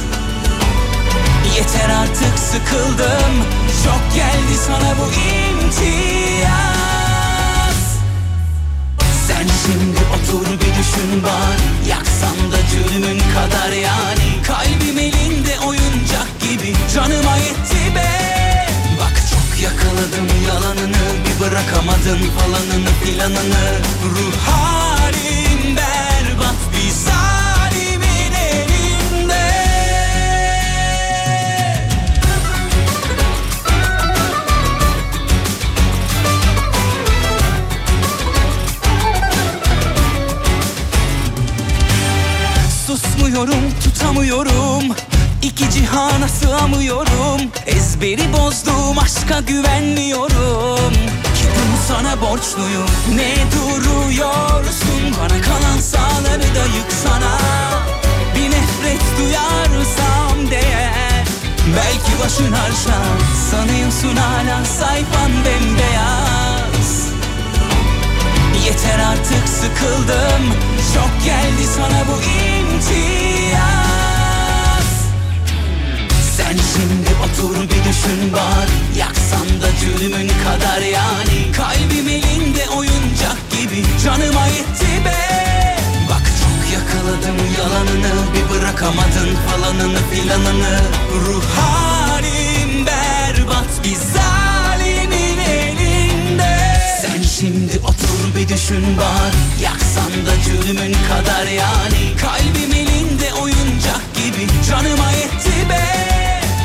Yeter 1.56 1.90
artık 1.90 2.38
sıkıldım. 2.38 3.34
Çok 3.84 4.14
geldi 4.14 4.56
sana 4.66 4.94
bu 4.98 5.10
imtiyaz 5.70 6.50
Sen 9.26 9.46
şimdi 9.66 10.00
otur 10.14 10.46
bir 10.46 10.72
düşün 10.78 11.22
bari. 11.22 11.88
Yaksam 11.88 12.52
da 12.52 12.58
cürmün 12.70 13.18
kadar 13.18 13.72
yani. 13.72 14.42
Kalbim 14.46 14.98
elinde 14.98 15.58
oyuncak 15.66 16.40
gibi. 16.40 16.74
Canıma 16.94 17.36
yetti 17.36 17.94
be. 17.96 18.10
Bak 19.00 19.14
çok 19.30 19.62
yakaladım 19.62 20.28
yalanını. 20.48 21.04
Bir 21.24 21.40
bırakamadın 21.40 22.18
falanını 22.38 22.90
filanını 23.04 23.78
Ruh 24.04 24.79
Susmuyorum 43.40 43.70
tutamıyorum. 43.84 44.96
İki 45.42 45.70
cihana 45.70 46.28
sığamıyorum. 46.28 47.40
Ezberi 47.66 48.32
bozdum 48.32 48.98
aşka 48.98 49.40
güvenmiyorum. 49.40 50.92
Ki 51.34 51.46
sana 51.88 52.20
borçluyum. 52.20 52.86
Ne 53.14 53.34
duruyorsun? 53.52 55.16
Bana 55.20 55.40
kalan 55.40 55.78
sağları 55.80 56.54
da 56.54 56.64
yıksana. 56.76 57.38
Bir 58.36 58.46
nefret 58.46 59.02
duyarsam 59.18 60.50
değer. 60.50 61.26
Belki 61.76 62.24
başın 62.24 62.52
harşa 62.52 63.02
Sanıyorsun 63.50 64.16
hala 64.16 64.64
sayfan 64.64 65.30
bembeyaz 65.44 66.49
Yeter 68.66 68.98
artık 68.98 69.48
sıkıldım. 69.48 70.44
Çok 70.94 71.24
geldi 71.24 71.64
sana 71.76 72.04
bu 72.08 72.16
imtiyaz. 72.22 73.60
Sen 76.36 76.56
şimdi 76.72 77.10
otur 77.24 77.54
bir 77.62 77.84
düşün 77.88 78.32
bari. 78.32 78.98
Yaksam 78.98 79.48
da 79.62 79.68
cürmün 79.80 80.28
kadar 80.44 80.80
yani. 80.80 81.52
Kalbim 81.56 82.08
elinde 82.08 82.68
oyuncak 82.68 83.38
gibi. 83.50 83.84
Canıma 84.04 84.46
yetti 84.46 85.04
be. 85.04 85.18
Bak 86.10 86.22
çok 86.42 86.60
yakaladım 86.72 87.38
yalanını. 87.58 88.12
Bir 88.34 88.54
bırakamadın 88.54 89.36
falanını 89.46 89.98
filanını. 90.10 90.80
Ruh 91.26 91.44
halim 91.56 92.39
düşün 98.70 98.96
bari 98.96 99.62
Yaksan 99.62 100.26
da 100.26 100.42
cürmün 100.44 100.96
kadar 101.08 101.46
yani. 101.46 102.16
Kalbim 102.20 102.72
elinde 102.72 103.32
oyuncak 103.42 104.02
gibi. 104.14 104.46
Canıma 104.68 105.10
yetti 105.10 105.70
be. 105.70 105.84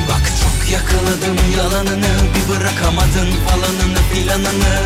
Bak 0.10 0.24
çok 0.41 0.72
yakaladım 0.72 1.38
yalanını. 1.58 2.14
Bir 2.36 2.49
bırakamadın 2.49 3.30
falanını 3.47 3.99
filanını 4.14 4.84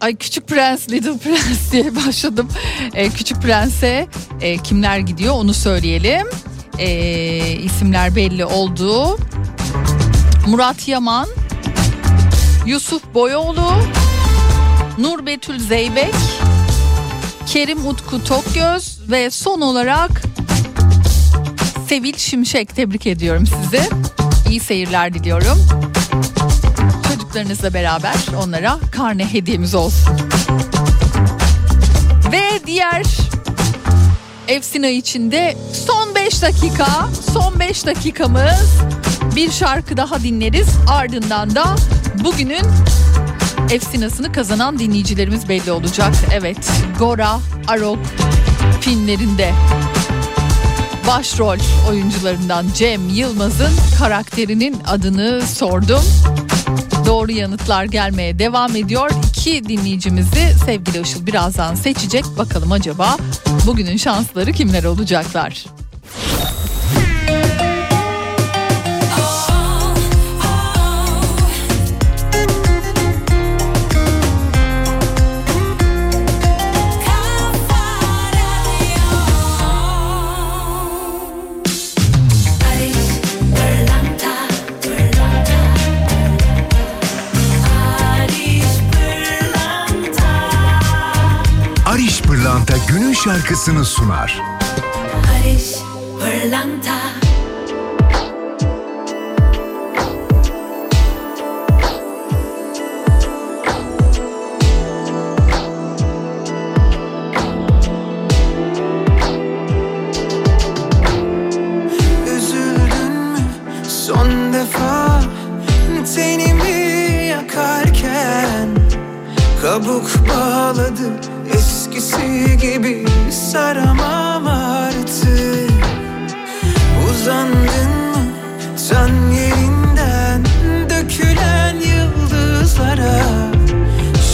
ay 0.00 0.16
Küçük 0.16 0.48
Prens, 0.48 0.90
Little 0.90 1.18
Prince 1.18 1.72
diye 1.72 1.96
başladım. 2.06 2.48
E, 2.94 3.10
Küçük 3.10 3.42
Prens'e 3.42 4.06
e, 4.40 4.56
kimler 4.58 4.98
gidiyor 4.98 5.34
onu 5.34 5.54
söyleyelim. 5.54 6.26
E, 6.78 6.88
isimler 7.52 8.16
belli 8.16 8.44
oldu. 8.44 9.18
Murat 10.46 10.88
Yaman, 10.88 11.28
Yusuf 12.66 13.02
Boyoğlu, 13.14 13.72
Nur 14.98 15.26
Betül 15.26 15.58
Zeybek, 15.58 16.14
Kerim 17.46 17.86
Utku 17.86 18.24
Tokgöz 18.24 18.98
ve 19.10 19.30
son 19.30 19.60
olarak 19.60 20.22
Sevil 21.88 22.16
Şimşek 22.16 22.76
tebrik 22.76 23.06
ediyorum 23.06 23.44
sizi. 23.46 23.80
İyi 24.50 24.60
seyirler 24.60 25.14
diliyorum. 25.14 25.58
Çocuklarınızla 27.38 27.74
beraber 27.74 28.16
onlara 28.44 28.78
karne 28.92 29.32
hediyemiz 29.32 29.74
olsun. 29.74 30.16
Ve 32.32 32.66
diğer 32.66 33.02
Efsina 34.48 34.88
içinde 34.88 35.56
son 35.86 36.14
5 36.14 36.42
dakika, 36.42 36.86
son 37.32 37.60
5 37.60 37.86
dakikamız 37.86 38.80
bir 39.36 39.50
şarkı 39.50 39.96
daha 39.96 40.22
dinleriz. 40.22 40.68
Ardından 40.88 41.54
da 41.54 41.76
bugünün 42.24 42.66
Efsinasını 43.70 44.32
kazanan 44.32 44.78
dinleyicilerimiz 44.78 45.48
belli 45.48 45.72
olacak. 45.72 46.14
Evet, 46.32 46.70
Gora, 46.98 47.38
Arok 47.68 47.98
filmlerinde 48.80 49.52
başrol 51.06 51.58
oyuncularından 51.88 52.66
Cem 52.74 53.08
Yılmaz'ın 53.08 53.72
karakterinin 53.98 54.76
adını 54.86 55.42
sordum. 55.46 56.02
Doğru 57.08 57.32
yanıtlar 57.32 57.84
gelmeye 57.84 58.38
devam 58.38 58.76
ediyor. 58.76 59.10
İki 59.28 59.68
dinleyicimizi 59.68 60.54
sevgili 60.64 61.00
Işıl 61.00 61.26
birazdan 61.26 61.74
seçecek. 61.74 62.24
Bakalım 62.38 62.72
acaba 62.72 63.16
bugünün 63.66 63.96
şansları 63.96 64.52
kimler 64.52 64.84
olacaklar? 64.84 65.66
Pırlanta 92.68 92.92
günün 92.92 93.12
şarkısını 93.12 93.84
sunar. 93.84 94.42
Barış 95.14 95.74
Pırlanta 96.20 97.17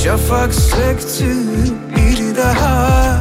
Şafak 0.04 0.54
söktü 0.54 1.24
bir 1.96 2.36
daha. 2.36 3.18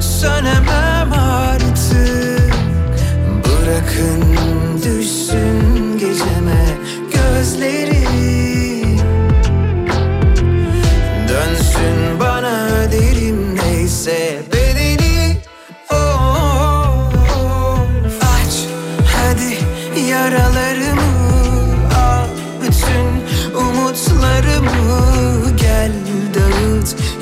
Sönemem 0.00 1.12
artık. 1.12 2.54
Bırakın 3.44 4.22
düşsün 4.84 5.49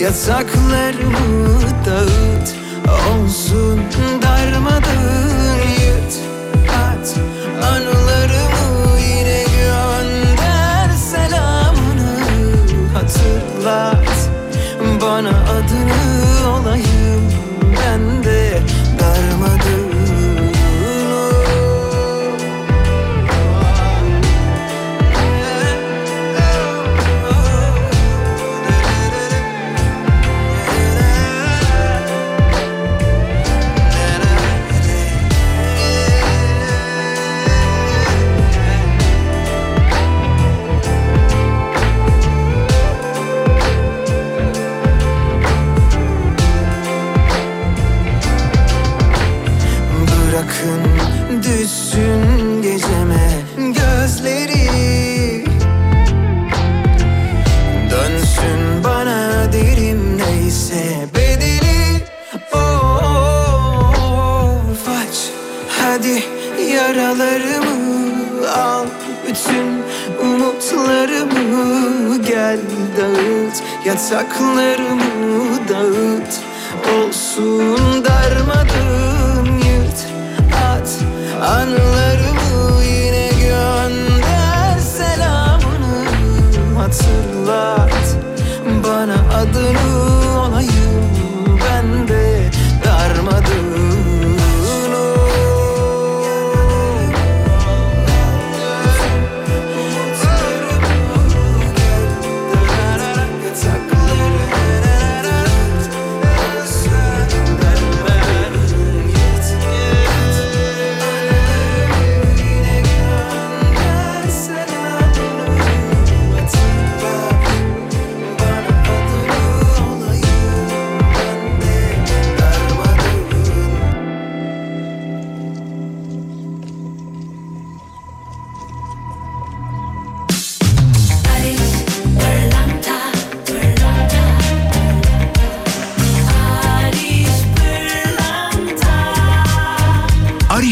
dağıt 0.09 0.39
yataklarımı 0.39 1.61
dağıt 1.87 2.38
yataklarımı 73.89 75.69
dağıt 75.69 76.08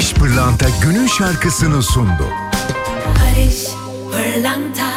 Ariş 0.07 0.15
Pırlanta 0.15 0.67
günün 0.83 1.07
şarkısını 1.07 1.83
sundu. 1.83 2.29
Barış 3.07 3.67
Pırlanta 4.13 4.93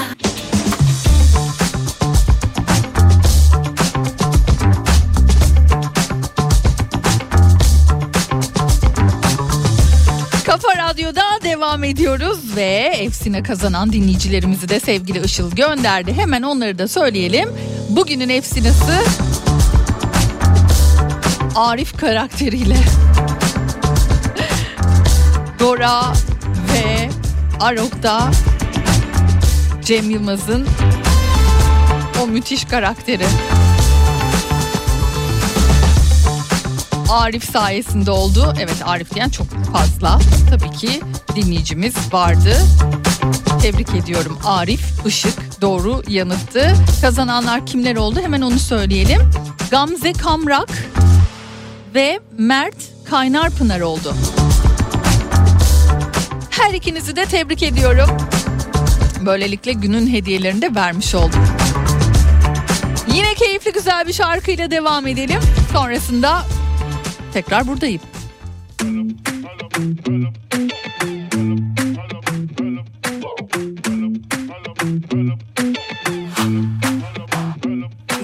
Kafa 10.46 10.78
Radyo'da 10.78 11.24
devam 11.44 11.84
ediyoruz 11.84 12.56
ve 12.56 12.92
Efsine 13.00 13.44
kazanan 13.44 13.94
dinleyicilerimizi 13.94 14.70
de 14.70 14.80
sevgili 14.80 15.26
Işıl 15.26 15.52
gönderdi. 15.52 16.14
Hemen 16.14 16.42
onları 16.42 16.78
da 16.78 16.88
söyleyelim. 16.88 17.50
Bugünün 17.90 18.30
Efsinası 18.30 19.04
Arif 21.56 21.98
karakteriyle 21.98 22.78
Dora 25.60 26.14
ve 26.74 27.10
Arok'ta 27.60 28.32
Cem 29.86 30.10
Yılmaz'ın 30.10 30.68
o 32.24 32.28
müthiş 32.28 32.66
karakteri. 32.66 33.26
Arif 37.10 37.52
sayesinde 37.52 38.12
oldu. 38.12 38.54
Evet 38.60 38.78
Arif 38.86 39.16
diyen 39.16 39.30
çok 39.30 39.48
fazla. 39.74 40.20
Tabii 40.50 40.72
ki 40.72 41.02
dinleyicimiz 41.36 41.96
vardı. 42.14 42.58
Tebrik 43.62 43.90
ediyorum 43.96 44.40
Arif 44.46 45.06
Işık 45.06 45.62
doğru 45.62 46.04
yanıttı. 46.08 46.74
Kazananlar 47.02 47.66
kimler 47.66 47.96
oldu 47.96 48.20
hemen 48.22 48.42
onu 48.42 48.60
söyleyelim. 48.60 49.22
Gamze 49.72 50.14
Kamrak 50.14 50.70
ve 51.96 52.20
Mert 52.38 52.76
Kaynarpınar 53.10 53.80
oldu. 53.80 54.16
Her 56.62 56.74
ikinizi 56.74 57.16
de 57.16 57.26
tebrik 57.26 57.64
ediyorum. 57.64 58.10
Böylelikle 59.26 59.74
günün 59.74 60.08
hediyelerini 60.08 60.62
de 60.62 60.76
vermiş 60.76 61.16
oldum. 61.16 61.46
Yine 63.14 63.34
keyifli 63.34 63.72
güzel 63.72 64.08
bir 64.08 64.14
şarkıyla 64.14 64.72
devam 64.72 65.08
edelim. 65.08 65.40
Sonrasında 65.74 66.46
tekrar 67.34 67.68
buradayım. 67.68 68.02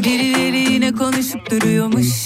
Birileri 0.04 0.74
yine 0.74 0.92
konuşup 0.92 1.52
duruyormuş 1.52 2.25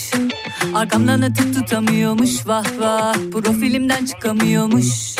Arkamdan 0.79 1.21
atıp 1.21 1.55
tutamıyormuş 1.55 2.47
vah 2.47 2.65
vah 2.79 3.13
Profilimden 3.31 4.05
çıkamıyormuş 4.05 5.15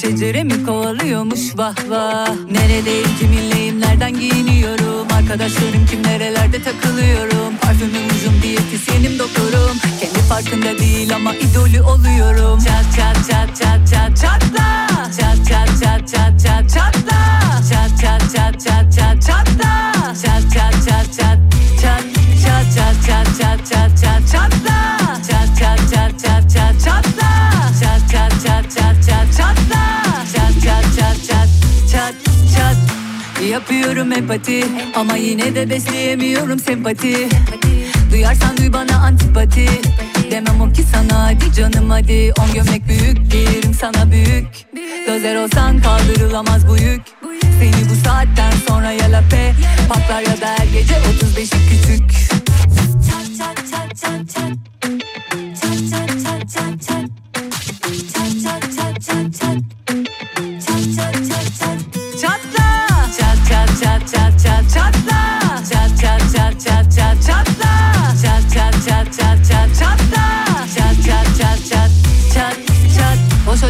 Şecere 0.00 0.44
mi 0.44 0.64
kovalıyormuş 0.66 1.40
vah 1.56 1.74
vah 1.88 2.28
Neredeyim 2.50 3.08
kiminleyim 3.20 3.80
nereden 3.80 4.20
giyiniyorum 4.20 5.06
Arkadaşlarım 5.16 5.86
kim 5.90 6.02
nerelerde 6.02 6.62
takılıyorum 6.62 7.56
Parfümüm 7.60 8.06
ucum 8.16 8.42
diyetisyenim 8.42 9.18
doktorum 9.18 9.76
Kendi 10.00 10.18
farkında 10.18 10.78
değil 10.78 11.14
ama 11.14 11.34
idolü 11.34 11.82
oluyorum 11.82 12.58
Çat 12.58 12.96
çat 12.96 13.16
çat 13.30 13.56
çat 13.56 13.88
çat 13.90 14.16
çatla 14.16 14.86
Çat 15.20 15.48
çat 15.48 15.68
çat 15.82 16.08
çat 16.08 16.40
çat 16.42 16.70
çatla 16.74 17.40
Çat 17.70 18.00
çat 18.00 18.20
çat 18.36 18.60
çat 18.60 18.92
çat 18.92 19.22
çatla 19.26 19.92
Çat 20.22 20.42
çat 20.54 20.74
çat 20.84 21.18
çat 21.18 21.20
çat 21.20 21.45
Yapıyorum 33.56 34.12
empati 34.12 34.64
ama 34.96 35.16
yine 35.16 35.54
de 35.54 35.70
besleyemiyorum 35.70 36.58
sempati. 36.58 37.28
Duyarsan 38.10 38.56
duy 38.56 38.72
bana 38.72 38.96
antipati. 38.96 39.66
Demem 40.30 40.60
o 40.60 40.72
ki 40.72 40.82
sana 40.82 41.24
hadi 41.24 41.52
canım 41.52 41.90
hadi. 41.90 42.32
On 42.38 42.54
gömlek 42.54 42.88
büyük 42.88 43.30
giyerim 43.30 43.74
sana 43.74 44.10
büyük. 44.10 44.46
Dozer 45.08 45.36
olsan 45.36 45.82
kaldırılamaz 45.82 46.68
bu 46.68 46.76
yük. 46.76 47.02
Seni 47.60 47.90
bu 47.90 47.94
saatten 48.04 48.52
sonra 48.68 48.92
ya 48.92 49.12
lape 49.12 49.54
Patlar 49.88 50.20
ya 50.20 50.40
da 50.40 50.46
her 50.58 50.66
gece 50.66 50.94
35'i 50.94 51.68
küçük 51.68 52.35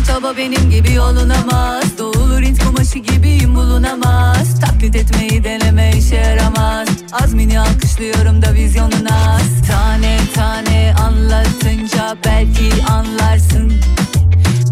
çaba 0.06 0.36
benim 0.36 0.70
gibi 0.70 0.92
yolunamaz 0.92 1.98
Doğulur 1.98 2.42
int 2.42 2.64
kumaşı 2.64 2.98
gibiyim 2.98 3.54
bulunamaz. 3.54 4.60
Taklit 4.60 4.96
etmeyi 4.96 5.44
deneme 5.44 5.90
işe 5.98 6.16
yaramaz. 6.16 6.88
Azmini 7.12 7.60
alkışlıyorum 7.60 8.42
da 8.42 8.54
vizyonuna. 8.54 9.38
Tane 9.70 10.18
tane 10.34 10.94
anlatınca 11.00 12.16
belki 12.24 12.70
anlarsın. 12.90 13.72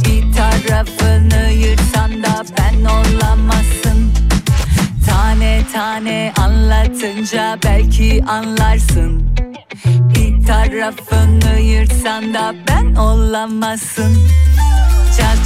Bir 0.04 0.32
tarafını 0.32 1.50
yırtsan 1.50 2.22
da 2.22 2.44
ben 2.58 2.84
olamazsın. 2.84 4.12
Tane 5.06 5.62
tane 5.72 6.32
anlatınca 6.38 7.58
belki 7.64 8.24
anlarsın. 8.28 9.22
Bir 9.84 10.46
tarafını 10.46 11.60
yırtsan 11.60 12.34
da 12.34 12.54
ben 12.68 12.94
olamazsın 12.94 14.16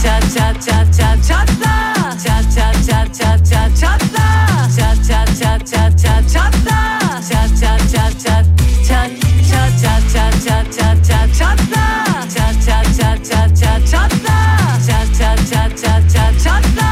Çat 0.03 0.23
çat 0.35 0.63
çat 0.63 0.87
çat 0.95 0.95
çat 0.99 1.19
çatla 1.29 1.95
Çat 2.25 2.45
çat 2.55 2.77
çat 2.87 3.15
çat 3.15 3.47
çat 3.51 3.71
çatla 3.81 4.47
Çat 4.77 4.97
çat 5.09 5.29
çat 5.41 5.69
çat 5.73 5.99
çat 6.03 6.31
çatla 6.33 6.99
Çat 7.29 7.51
çat 7.61 7.81
çat 7.93 8.13
çat 8.25 8.45
çat 8.89 9.11
çat 9.51 9.73
çat 9.83 10.05
çat 10.15 10.35
çat 10.45 10.67
çat 10.77 11.05
çat 11.09 11.29
çatla 11.39 12.05
Çat 12.35 12.55
çat 12.67 12.87
çat 12.99 13.25
çat 13.31 13.57
çat 13.61 13.91
çatla 13.91 14.39
Çat 14.87 15.09
çat 15.19 15.39
çat 15.51 15.79
çat 15.83 16.03
çat 16.13 16.35
çatla 16.45 16.91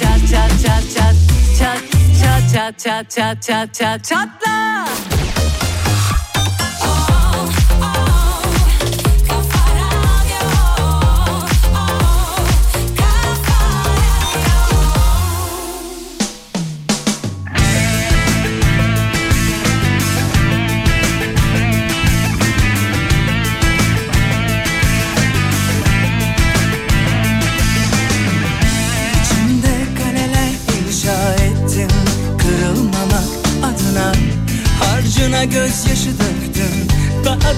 Çat 0.00 0.20
çat 0.30 0.52
çat 0.62 0.82
çat 0.94 1.14
çat 1.58 1.78
çat 2.52 2.78
çat 2.82 3.10
çat 3.10 3.42
çat 3.42 3.42
çat 3.42 3.74
çat 3.74 4.04
çatla 4.04 4.88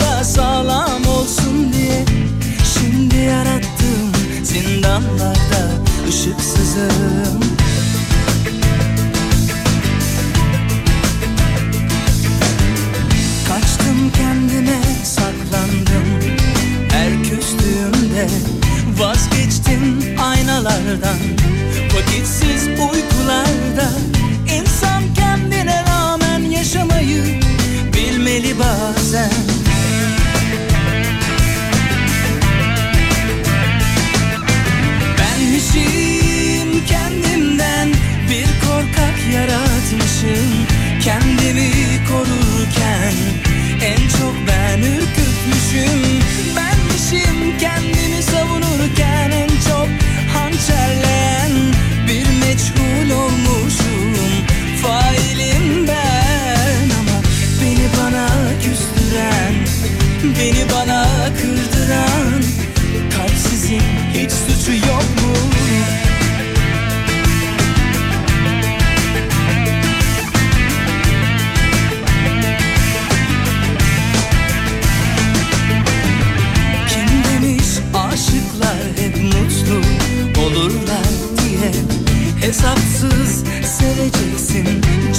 da 0.00 0.24
sağlam 0.24 1.06
olsun 1.06 1.72
diye 1.72 2.04
Şimdi 2.74 3.16
yarattığım 3.16 4.12
zindanlarda 4.44 5.62
ışıksızım. 6.08 7.40
Kaçtım 13.48 14.12
kendime 14.16 14.80
saklandım 15.04 16.36
Her 16.90 17.22
küstüğümde. 17.22 18.28
Vazgeçtim 18.98 20.16
aynalardan 20.22 21.18
Vakitsiz 21.94 22.66
uykularda 22.66 23.90
Kendimi 41.50 42.04
korurken 42.08 43.14
en 43.82 44.08
çok 44.08 44.34
ben 44.48 44.78
ürkütmüşüm 44.78 46.09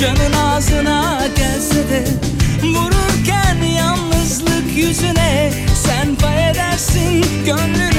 Canın 0.01 0.33
ağzına 0.33 1.27
gelse 1.37 1.89
de 1.89 2.03
Vururken 2.63 3.63
yalnızlık 3.77 4.77
yüzüne 4.77 5.51
Sen 5.75 6.15
pay 6.15 6.49
edersin 6.49 7.25
gönlü 7.45 7.90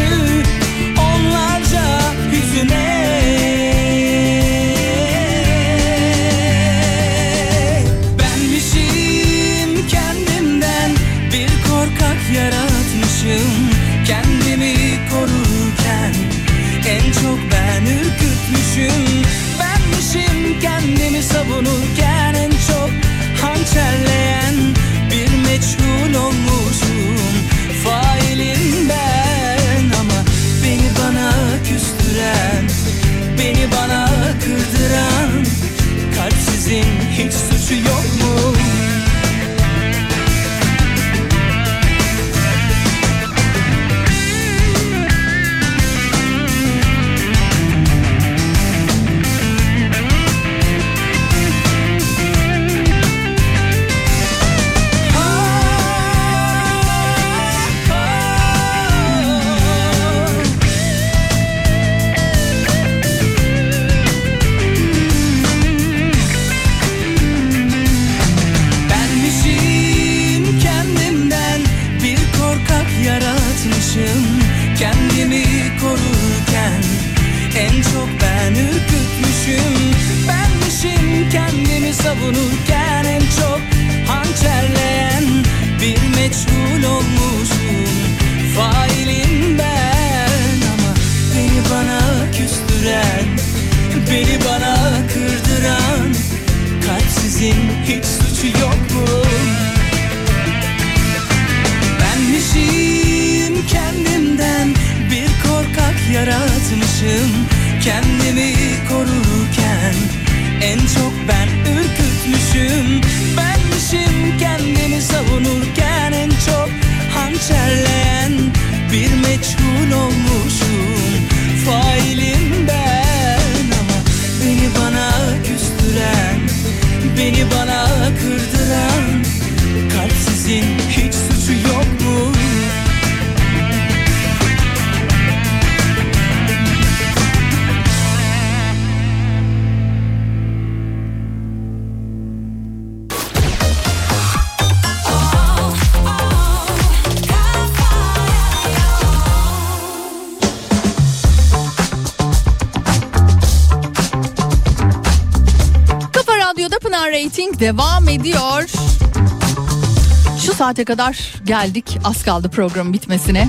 saate 160.73 160.85
kadar 160.85 161.35
geldik 161.45 161.99
az 162.05 162.23
kaldı 162.23 162.49
programın 162.49 162.93
bitmesine. 162.93 163.49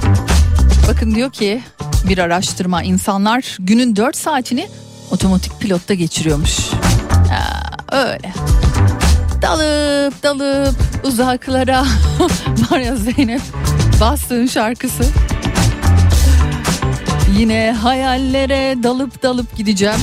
Bakın 0.88 1.16
diyor 1.16 1.32
ki 1.32 1.62
bir 2.08 2.18
araştırma 2.18 2.84
insanlar 2.84 3.58
günün 3.60 3.96
4 3.96 4.18
saatini 4.18 4.68
otomatik 5.12 5.60
pilotta 5.60 5.94
geçiriyormuş. 5.94 6.60
Ya, 7.32 7.64
öyle. 7.92 8.34
Dalıp 9.42 10.24
dalıp 10.24 10.76
uzaklara 11.04 11.86
var 12.72 12.80
ya 12.80 12.96
Zeynep 12.96 13.42
bastığın 14.02 14.48
şarkısı. 14.48 15.04
Yine 17.38 17.76
hayallere 17.82 18.84
dalıp 18.84 19.24
dalıp 19.24 19.58
gideceğim. 19.58 20.00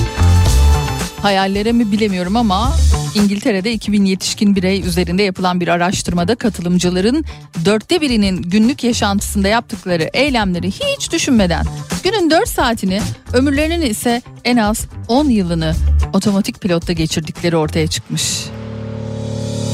Hayallere 1.21 1.71
mi 1.71 1.91
bilemiyorum 1.91 2.35
ama 2.35 2.73
İngiltere'de 3.15 3.71
2000 3.71 4.05
yetişkin 4.05 4.55
birey 4.55 4.81
üzerinde 4.81 5.23
yapılan 5.23 5.59
bir 5.59 5.67
araştırmada 5.67 6.35
katılımcıların 6.35 7.25
dörtte 7.65 8.01
birinin 8.01 8.41
günlük 8.41 8.83
yaşantısında 8.83 9.47
yaptıkları 9.47 10.09
eylemleri 10.13 10.71
hiç 10.71 11.11
düşünmeden 11.11 11.65
günün 12.03 12.29
4 12.29 12.49
saatini 12.49 13.01
ömürlerinin 13.33 13.81
ise 13.81 14.21
en 14.43 14.57
az 14.57 14.85
10 15.07 15.25
yılını 15.25 15.75
otomatik 16.13 16.61
pilotta 16.61 16.93
geçirdikleri 16.93 17.57
ortaya 17.57 17.87
çıkmış. 17.87 18.45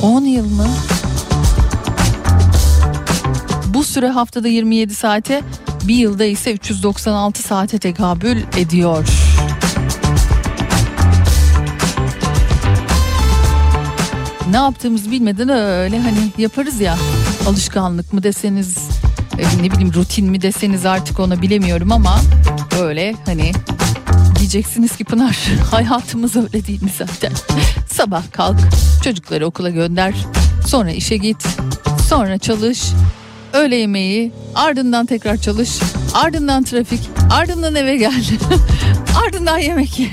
10 0.02 0.22
yıl 0.22 0.46
mı? 0.46 0.68
Bu 3.68 3.84
süre 3.84 4.08
haftada 4.08 4.48
27 4.48 4.96
saate 4.96 5.42
bir 5.84 5.96
yılda 5.96 6.26
ise 6.26 6.54
396 6.54 7.44
saate 7.44 7.80
tekabül 7.80 8.38
ediyor. 8.58 9.08
Ne 14.52 14.58
yaptığımızı 14.58 15.12
bilmeden 15.12 15.50
öyle 15.50 16.00
hani 16.00 16.32
yaparız 16.38 16.82
ya. 16.82 16.98
Alışkanlık 17.48 18.14
mı 18.14 18.24
deseniz 18.24 18.78
e, 19.38 19.64
ne 19.64 19.72
bileyim 19.72 19.94
rutin 19.94 20.26
mi 20.26 20.42
deseniz 20.42 20.86
artık 20.86 21.20
onu 21.20 21.42
bilemiyorum 21.42 21.92
ama 21.92 22.20
öyle 22.82 23.16
hani 23.26 23.52
diyeceksiniz 24.40 24.98
ki 24.98 25.04
Pınar 25.04 25.38
hayatımız 25.72 26.36
öyle 26.36 26.68
değil 26.68 26.84
mi 26.84 26.92
zaten? 26.98 27.32
Sabah 27.92 28.24
kalk 28.32 28.58
çocukları 29.04 29.46
okula 29.48 29.70
gönder 29.70 30.14
sonra 30.68 30.92
işe 30.92 31.18
git 31.18 31.48
sonra 32.10 32.38
çalış 32.38 32.84
öğle 33.54 33.76
yemeği 33.76 34.32
ardından 34.56 35.06
tekrar 35.06 35.38
çalış 35.38 35.80
ardından 36.14 36.64
trafik 36.64 37.00
ardından 37.32 37.76
eve 37.76 37.98
gel 37.98 38.24
ardından 39.26 39.58
yemek 39.58 40.00
ye 40.00 40.10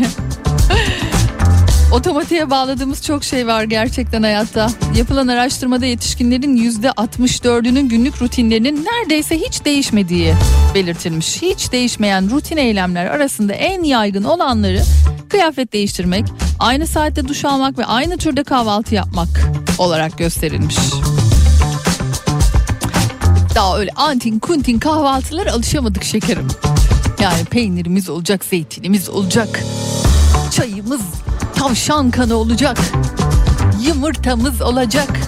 Otomatiğe 1.95 2.51
bağladığımız 2.51 3.03
çok 3.03 3.25
şey 3.25 3.47
var 3.47 3.65
gerçekten 3.65 4.23
hayatta. 4.23 4.69
Yapılan 4.97 5.29
araştırmada 5.29 5.87
yetişkinlerin 5.87 6.57
%64'ünün 6.57 7.89
günlük 7.89 8.23
rutinlerinin 8.23 8.85
neredeyse 8.85 9.39
hiç 9.39 9.65
değişmediği 9.65 10.35
belirtilmiş. 10.75 11.43
Hiç 11.43 11.73
değişmeyen 11.73 12.31
rutin 12.31 12.57
eylemler 12.57 13.07
arasında 13.07 13.53
en 13.53 13.83
yaygın 13.83 14.25
olanları 14.25 14.83
kıyafet 15.29 15.73
değiştirmek, 15.73 16.25
aynı 16.59 16.87
saatte 16.87 17.29
duş 17.29 17.45
almak 17.45 17.79
ve 17.79 17.85
aynı 17.85 18.17
türde 18.17 18.45
kahvaltı 18.45 18.95
yapmak 18.95 19.29
olarak 19.79 20.19
gösterilmiş. 20.19 20.77
Daha 23.55 23.79
öyle 23.79 23.91
antin 23.97 24.39
kuntin 24.39 24.79
kahvaltılar 24.79 25.47
alışamadık 25.47 26.05
şekerim. 26.05 26.49
Yani 27.21 27.45
peynirimiz 27.45 28.09
olacak, 28.11 28.45
zeytinimiz 28.45 29.09
olacak, 29.09 29.61
çayımız, 30.51 31.01
tavşan 31.69 32.11
kanı 32.11 32.37
olacak. 32.37 32.79
Yumurtamız 33.87 34.63
olacak. 34.63 35.21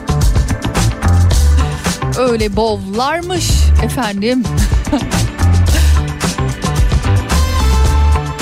Öyle 2.18 2.56
bovlarmış 2.56 3.50
efendim. 3.84 4.42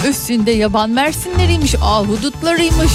Üstünde 0.09 0.51
yaban 0.51 0.91
mersinleriymiş, 0.91 1.75
ahudutlarıymış. 1.75 2.93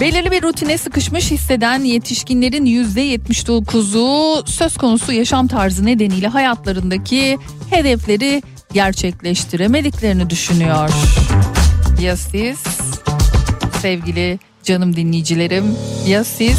Belirli 0.00 0.30
bir 0.30 0.42
rutine 0.42 0.78
sıkışmış 0.78 1.30
hisseden 1.30 1.80
yetişkinlerin 1.80 2.66
%79'u 2.66 4.42
söz 4.46 4.76
konusu 4.76 5.12
yaşam 5.12 5.46
tarzı 5.46 5.86
nedeniyle 5.86 6.28
hayatlarındaki 6.28 7.38
hedefleri 7.70 8.42
gerçekleştiremediklerini 8.72 10.30
düşünüyor. 10.30 10.90
Ya 12.00 12.16
siz 12.16 12.58
sevgili 13.86 14.38
canım 14.62 14.96
dinleyicilerim 14.96 15.64
ya 16.06 16.24
siz? 16.24 16.58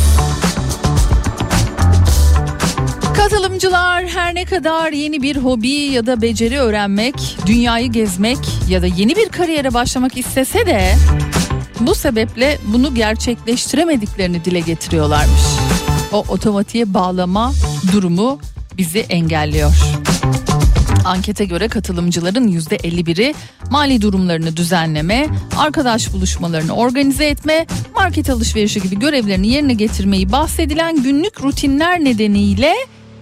Katılımcılar 3.15 4.07
her 4.07 4.35
ne 4.35 4.45
kadar 4.45 4.91
yeni 4.91 5.21
bir 5.21 5.35
hobi 5.35 5.69
ya 5.69 6.05
da 6.05 6.21
beceri 6.21 6.59
öğrenmek, 6.59 7.37
dünyayı 7.45 7.91
gezmek 7.91 8.37
ya 8.69 8.81
da 8.81 8.85
yeni 8.85 9.15
bir 9.15 9.29
kariyere 9.29 9.73
başlamak 9.73 10.17
istese 10.17 10.65
de 10.65 10.95
Bu 11.79 11.95
sebeple 11.95 12.57
bunu 12.67 12.95
gerçekleştiremediklerini 12.95 14.45
dile 14.45 14.59
getiriyorlarmış. 14.59 15.41
O 16.11 16.17
otomatiğe 16.27 16.93
bağlama 16.93 17.53
durumu 17.93 18.39
bizi 18.77 18.99
engelliyor. 18.99 19.73
Ankete 21.07 21.45
göre 21.45 21.67
katılımcıların 21.67 22.47
%51'i 22.47 23.35
mali 23.69 24.01
durumlarını 24.01 24.57
düzenleme, 24.57 25.27
arkadaş 25.57 26.13
buluşmalarını 26.13 26.73
organize 26.73 27.25
etme, 27.25 27.65
market 27.95 28.29
alışverişi 28.29 28.81
gibi 28.81 28.99
görevlerini 28.99 29.47
yerine 29.47 29.73
getirmeyi 29.73 30.31
bahsedilen 30.31 31.03
günlük 31.03 31.43
rutinler 31.43 31.99
nedeniyle 32.03 32.73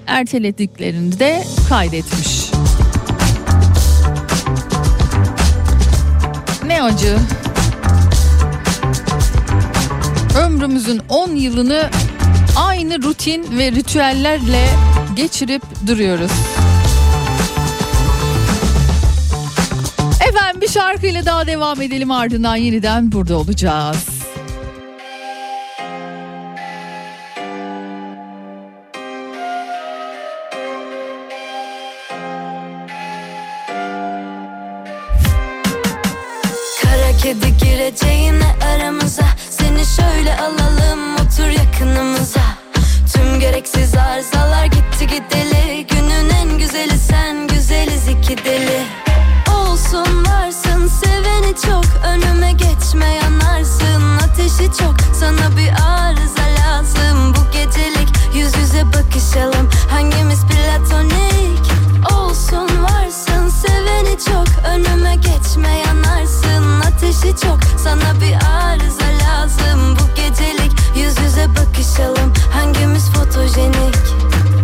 ertelediklerini 0.08 1.20
de 1.20 1.44
kaydetmiş. 1.70 2.52
Ne 6.68 6.84
acı. 6.84 7.18
Ömrümüzün 10.40 11.02
10 11.10 11.36
yılını 11.36 11.90
aynı 12.56 13.04
rutin 13.04 13.58
ve 13.58 13.72
ritüellerle 13.72 14.68
geçirip 15.16 15.62
duruyoruz. 15.88 16.32
Şarkıyla 20.76 21.26
daha 21.26 21.48
devam 21.48 21.82
edelim. 21.82 22.12
Ardından 22.12 22.56
yeniden 22.56 23.12
burada 23.12 23.38
olacağız. 23.38 24.06
Kara 36.82 37.18
kedi 37.24 37.58
gireceğine 37.58 38.56
aramıza. 38.76 39.26
Seni 39.50 39.86
şöyle 39.86 40.38
alalım 40.38 41.16
otur 41.16 41.48
yakınımıza. 41.48 42.42
Tüm 43.14 43.40
gereksiz 43.40 43.96
arızalar 43.96 44.45
çok. 54.80 54.96
Sana 55.20 55.58
bir 55.58 55.70
arıza 55.70 56.46
lazım. 56.60 57.34
Bu 57.36 57.52
gecelik 57.52 58.10
yüz 58.36 58.58
yüze 58.58 58.84
bakışalım. 58.88 59.70
Hangimiz 59.90 60.42
platonik? 60.46 61.66
Olsun 62.14 62.84
varsın 62.84 63.50
seveni 63.50 64.18
çok. 64.26 64.48
Önüme 64.68 65.16
geçme 65.16 65.78
yanarsın 65.88 66.82
Ateşi 66.82 67.36
çok. 67.44 67.60
Sana 67.84 68.22
bir 68.22 68.36
arıza 68.58 69.06
lazım. 69.26 69.96
Bu 69.96 70.16
gecelik 70.16 70.72
yüz 70.96 71.20
yüze 71.20 71.48
bakışalım. 71.50 72.34
Hangimiz 72.54 73.12
fotojenik? 73.12 73.96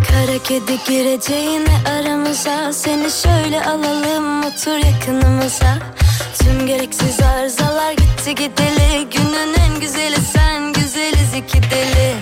Kara 0.09 0.37
kedi 0.43 0.83
gireceğine 0.87 1.77
aramıza. 1.85 2.73
Seni 2.73 3.11
şöyle 3.11 3.65
alalım 3.65 4.39
otur 4.43 4.77
yakınımıza 4.85 5.77
Tüm 6.43 6.67
gereksiz 6.67 7.19
arızalar 7.21 7.91
gitti 7.91 8.35
gideli. 8.35 9.07
Günün 9.11 9.53
en 9.53 9.79
güzeli 9.79 10.15
sen 10.15 10.73
güzeliz 10.73 11.33
iki 11.37 11.57
deli. 11.71 12.13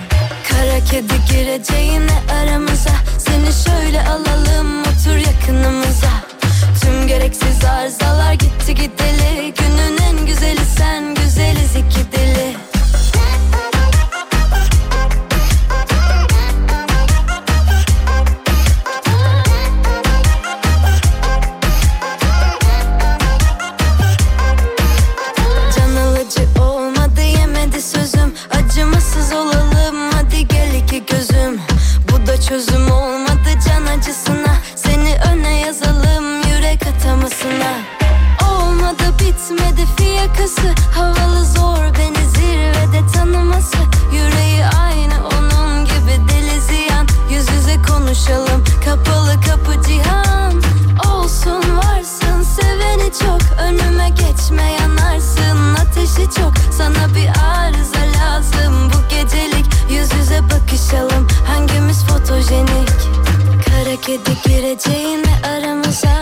Kara 0.48 0.84
kedi 0.84 1.14
gireceğine 1.32 2.18
aramıza 2.32 2.90
Seni 3.18 3.52
şöyle 3.64 4.02
alalım 4.08 4.80
otur 4.80 5.16
yakınımıza. 5.16 6.10
Tüm 6.82 7.06
gereksiz 7.06 7.64
arızalar 7.64 8.32
gitti 8.32 8.74
gideli. 8.74 9.54
Günün 9.54 9.98
en 9.98 10.26
güzeli 10.26 10.64
sen 10.78 11.14
güzeliz 11.14 11.76
iki 11.76 12.12
deli 12.12 12.69
Çözüm 32.48 32.90
olmadı 32.90 33.50
can 33.68 33.86
acısına. 33.86 34.54
Seni 34.76 35.16
öne 35.32 35.60
yazalım 35.60 36.36
yürek 36.36 36.82
atamasına. 36.86 37.72
Olmadı 38.50 39.02
bitmedi 39.20 39.86
fiyakası. 39.96 40.74
Havalı 40.94 41.44
zor 41.44 41.84
beni 41.98 42.28
zirvede 42.28 43.12
tanıması. 43.14 43.76
Yüreği 44.12 44.64
aynı 44.66 45.14
onun 45.26 45.84
gibi 45.84 46.28
deli 46.28 46.60
ziyan. 46.60 47.06
Yüz 47.30 47.50
yüze 47.50 47.76
konuşalım 47.82 48.64
kapalı 48.84 49.34
kapı 49.40 49.88
cihan. 49.88 50.62
Olsun 51.12 51.62
varsın 51.76 52.42
seveni 52.42 53.12
çok. 53.20 53.40
Önüme 53.62 54.08
geçme 54.08 54.72
yanarsın 54.80 55.74
Ateşi 55.74 56.30
çok. 56.36 56.52
Sana 56.78 57.14
bir 57.14 57.19
Kedi 64.10 64.30
gireceğine 64.44 65.32
aramıza 65.44 66.19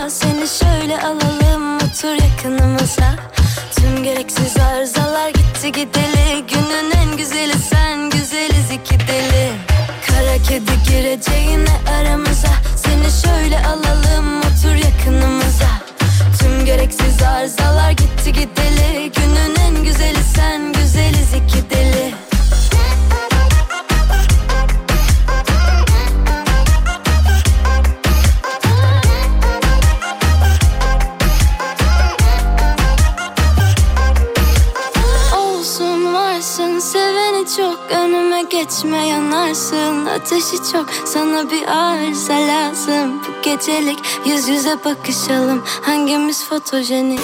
geçme 38.63 39.07
yanarsın 39.07 40.05
Ateşi 40.05 40.71
çok. 40.71 40.89
Sana 41.05 41.51
bir 41.51 41.67
arıza 41.67 42.33
lazım. 42.33 43.19
Bu 43.19 43.41
gecelik 43.43 43.99
yüz 44.25 44.47
yüze 44.47 44.77
bakışalım. 44.85 45.63
Hangimiz 45.81 46.43
fotojenik? 46.43 47.19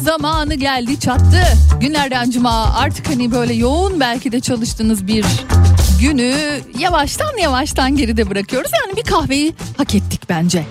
Zamanı 0.00 0.54
geldi 0.54 1.00
çattı. 1.00 1.42
Günlerden 1.80 2.30
cuma 2.30 2.74
artık 2.74 3.08
hani 3.08 3.32
böyle 3.32 3.54
yoğun 3.54 4.00
belki 4.00 4.32
de 4.32 4.40
çalıştığınız 4.40 5.06
bir 5.06 5.24
günü 6.00 6.60
yavaştan 6.78 7.36
yavaştan 7.36 7.96
geride 7.96 8.30
bırakıyoruz. 8.30 8.70
Yani 8.82 8.96
bir 8.96 9.02
kahveyi 9.02 9.54
hak 9.76 9.94
ettik 9.94 10.20
bence. 10.28 10.64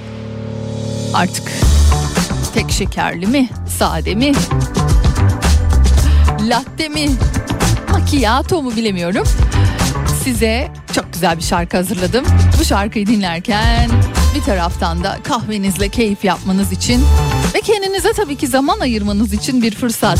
Artık 1.13 1.51
tek 2.53 2.71
şekerli 2.71 3.27
mi, 3.27 3.49
sade 3.79 4.15
mi, 4.15 4.33
latte 6.41 6.89
mi, 6.89 7.11
macchiato 7.91 8.61
mu 8.61 8.75
bilemiyorum. 8.75 9.23
Size 10.23 10.71
çok 10.93 11.13
güzel 11.13 11.37
bir 11.37 11.43
şarkı 11.43 11.77
hazırladım. 11.77 12.25
Bu 12.59 12.65
şarkıyı 12.65 13.07
dinlerken 13.07 13.89
bir 14.35 14.41
taraftan 14.41 15.03
da 15.03 15.17
kahvenizle 15.23 15.89
keyif 15.89 16.23
yapmanız 16.23 16.71
için 16.71 17.03
ve 17.55 17.61
kendinize 17.61 18.13
tabii 18.13 18.35
ki 18.35 18.47
zaman 18.47 18.79
ayırmanız 18.79 19.33
için 19.33 19.61
bir 19.61 19.75
fırsat. 19.75 20.19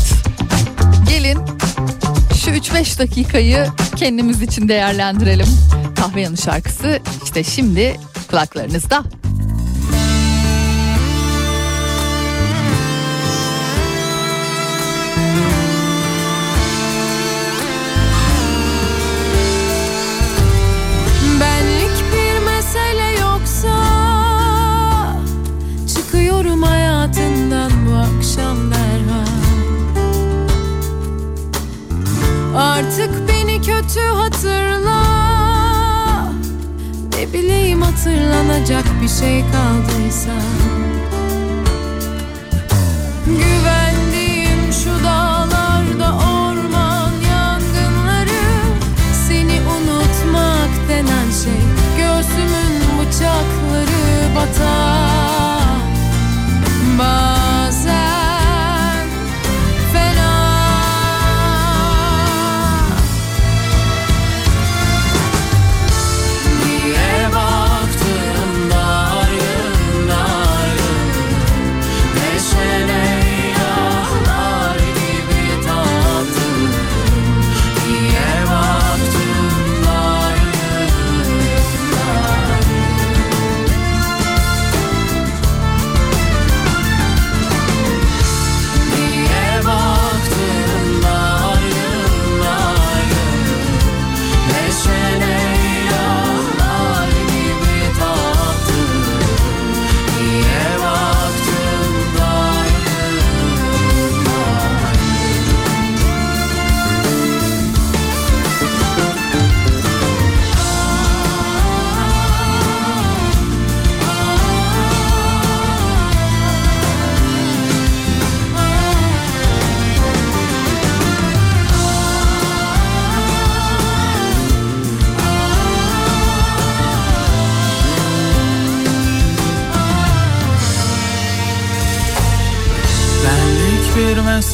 Gelin 1.08 1.38
şu 2.46 2.52
3-5 2.52 2.98
dakikayı 2.98 3.66
kendimiz 3.96 4.42
için 4.42 4.68
değerlendirelim. 4.68 5.46
Kahve 5.96 6.20
yanı 6.20 6.36
şarkısı 6.36 7.00
işte 7.24 7.44
şimdi 7.44 7.96
kulaklarınızda. 8.30 9.04
Artık 32.56 33.28
beni 33.28 33.62
kötü 33.62 34.00
hatırla. 34.00 35.02
Ne 37.12 37.32
bileyim 37.32 37.82
hatırlanacak 37.82 38.84
bir 39.02 39.08
şey 39.08 39.40
kaldıysa. 39.40 40.30
Güvendiğim 43.26 44.72
şu 44.84 45.04
dağlarda 45.04 46.14
orman 46.14 47.10
yangınları 47.30 48.46
Seni 49.28 49.60
unutmak 49.60 50.88
denen 50.88 51.30
şey 51.44 51.62
Göğsümün 51.96 52.82
bıçakları 52.98 54.34
batar. 54.36 55.80
Bazen 56.98 57.35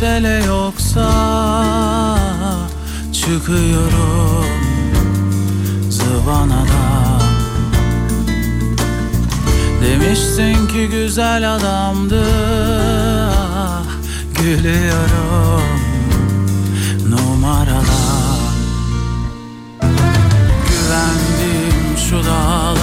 mesele 0.03 0.45
yoksa 0.47 1.09
çıkıyorum 3.13 4.47
zıvanadan. 5.91 7.23
Demiştin 9.83 10.67
ki 10.67 10.89
güzel 10.89 11.55
adamdı 11.55 12.25
ah, 13.31 13.85
gülüyorum 14.35 15.81
numaradan 17.11 18.43
Güvendiğim 20.69 21.99
şu 22.09 22.25
dağlarda 22.25 22.82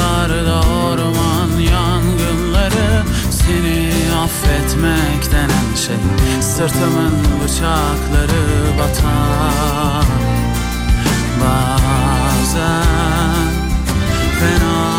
affetmek 4.29 5.31
denen 5.31 5.75
şey 5.75 6.41
Sırtımın 6.41 7.13
bıçakları 7.43 8.77
batar 8.79 10.05
Bazen 11.41 12.83
fena 14.39 14.98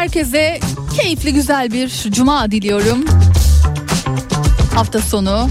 Herkese 0.00 0.60
keyifli 0.96 1.34
güzel 1.34 1.72
bir 1.72 1.88
cuma 1.88 2.50
diliyorum. 2.50 3.04
Hafta 4.74 5.00
sonu. 5.00 5.48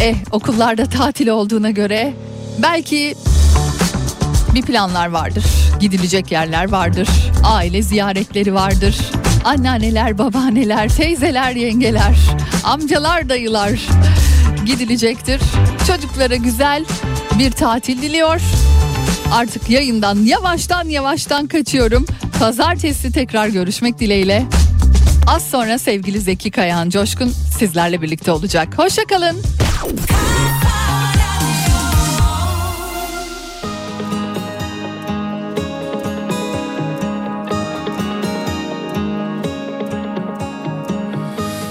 Eh 0.00 0.14
okullarda 0.30 0.86
tatil 0.86 1.28
olduğuna 1.28 1.70
göre 1.70 2.14
belki 2.58 3.14
bir 4.54 4.62
planlar 4.62 5.06
vardır. 5.06 5.44
Gidilecek 5.80 6.32
yerler 6.32 6.70
vardır. 6.70 7.08
Aile 7.44 7.82
ziyaretleri 7.82 8.54
vardır. 8.54 8.96
Anneanneler, 9.44 10.18
babaanneler, 10.18 10.88
teyzeler, 10.88 11.52
yengeler, 11.52 12.16
amcalar, 12.64 13.28
dayılar 13.28 13.80
gidilecektir. 14.66 15.40
Çocuklara 15.86 16.36
güzel 16.36 16.84
bir 17.38 17.50
tatil 17.50 18.02
diliyor. 18.02 18.40
Artık 19.32 19.70
yayından 19.70 20.16
yavaştan 20.16 20.88
yavaştan 20.88 21.46
kaçıyorum. 21.46 22.06
Pazartesi 22.38 23.12
tekrar 23.12 23.48
görüşmek 23.48 23.98
dileğiyle. 23.98 24.44
Az 25.26 25.50
sonra 25.50 25.78
sevgili 25.78 26.20
Zeki 26.20 26.50
Kayahan 26.50 26.90
Coşkun 26.90 27.28
sizlerle 27.28 28.02
birlikte 28.02 28.32
olacak. 28.32 28.78
Hoşçakalın. 28.78 29.36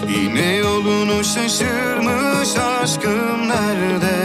Yine 0.09 0.55
yolunu 0.55 1.23
şaşırmış 1.23 2.49
aşkım 2.81 3.49
nerede? 3.49 4.24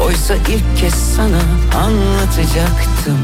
Oysa 0.00 0.34
ilk 0.34 0.80
kez 0.80 0.94
sana 0.94 1.42
anlatacaktım. 1.84 3.18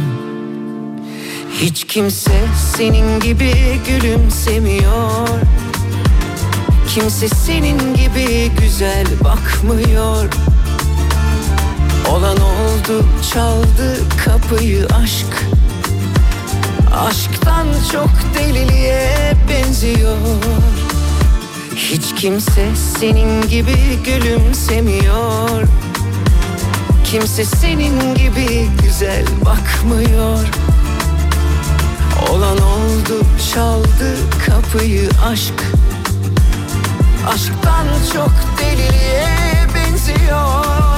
Hiç 1.61 1.85
kimse 1.85 2.41
senin 2.77 3.21
gibi 3.21 3.53
gülümsemiyor. 3.87 5.29
Kimse 6.89 7.29
senin 7.29 7.95
gibi 7.95 8.51
güzel 8.61 9.07
bakmıyor. 9.25 10.29
Olan 12.11 12.37
oldu 12.37 13.05
çaldı 13.33 13.97
kapıyı 14.25 14.87
aşk. 15.03 15.47
Aşktan 16.97 17.67
çok 17.93 18.11
deliliğe 18.35 19.35
benziyor. 19.49 20.17
Hiç 21.77 22.15
kimse 22.15 22.67
senin 23.01 23.49
gibi 23.49 23.99
gülümsemiyor 24.05 25.78
Kimse 27.11 27.45
senin 27.45 28.15
gibi 28.15 28.69
güzel 28.83 29.25
bakmıyor. 29.45 30.39
Olan 32.31 32.59
oldu 32.59 33.25
çaldı 33.55 34.17
kapıyı 34.47 35.09
aşk. 35.27 35.55
Aşktan 37.29 37.87
çok 38.15 38.33
deliliğe 38.59 39.67
benziyor 39.75 40.98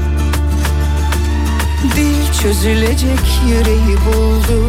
Dil 1.81 2.33
çözülecek 2.41 3.19
yüreği 3.47 3.97
buldu. 3.97 4.65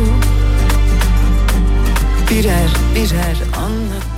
Birer 2.30 2.70
birer 2.94 3.36
anlat 3.56 4.11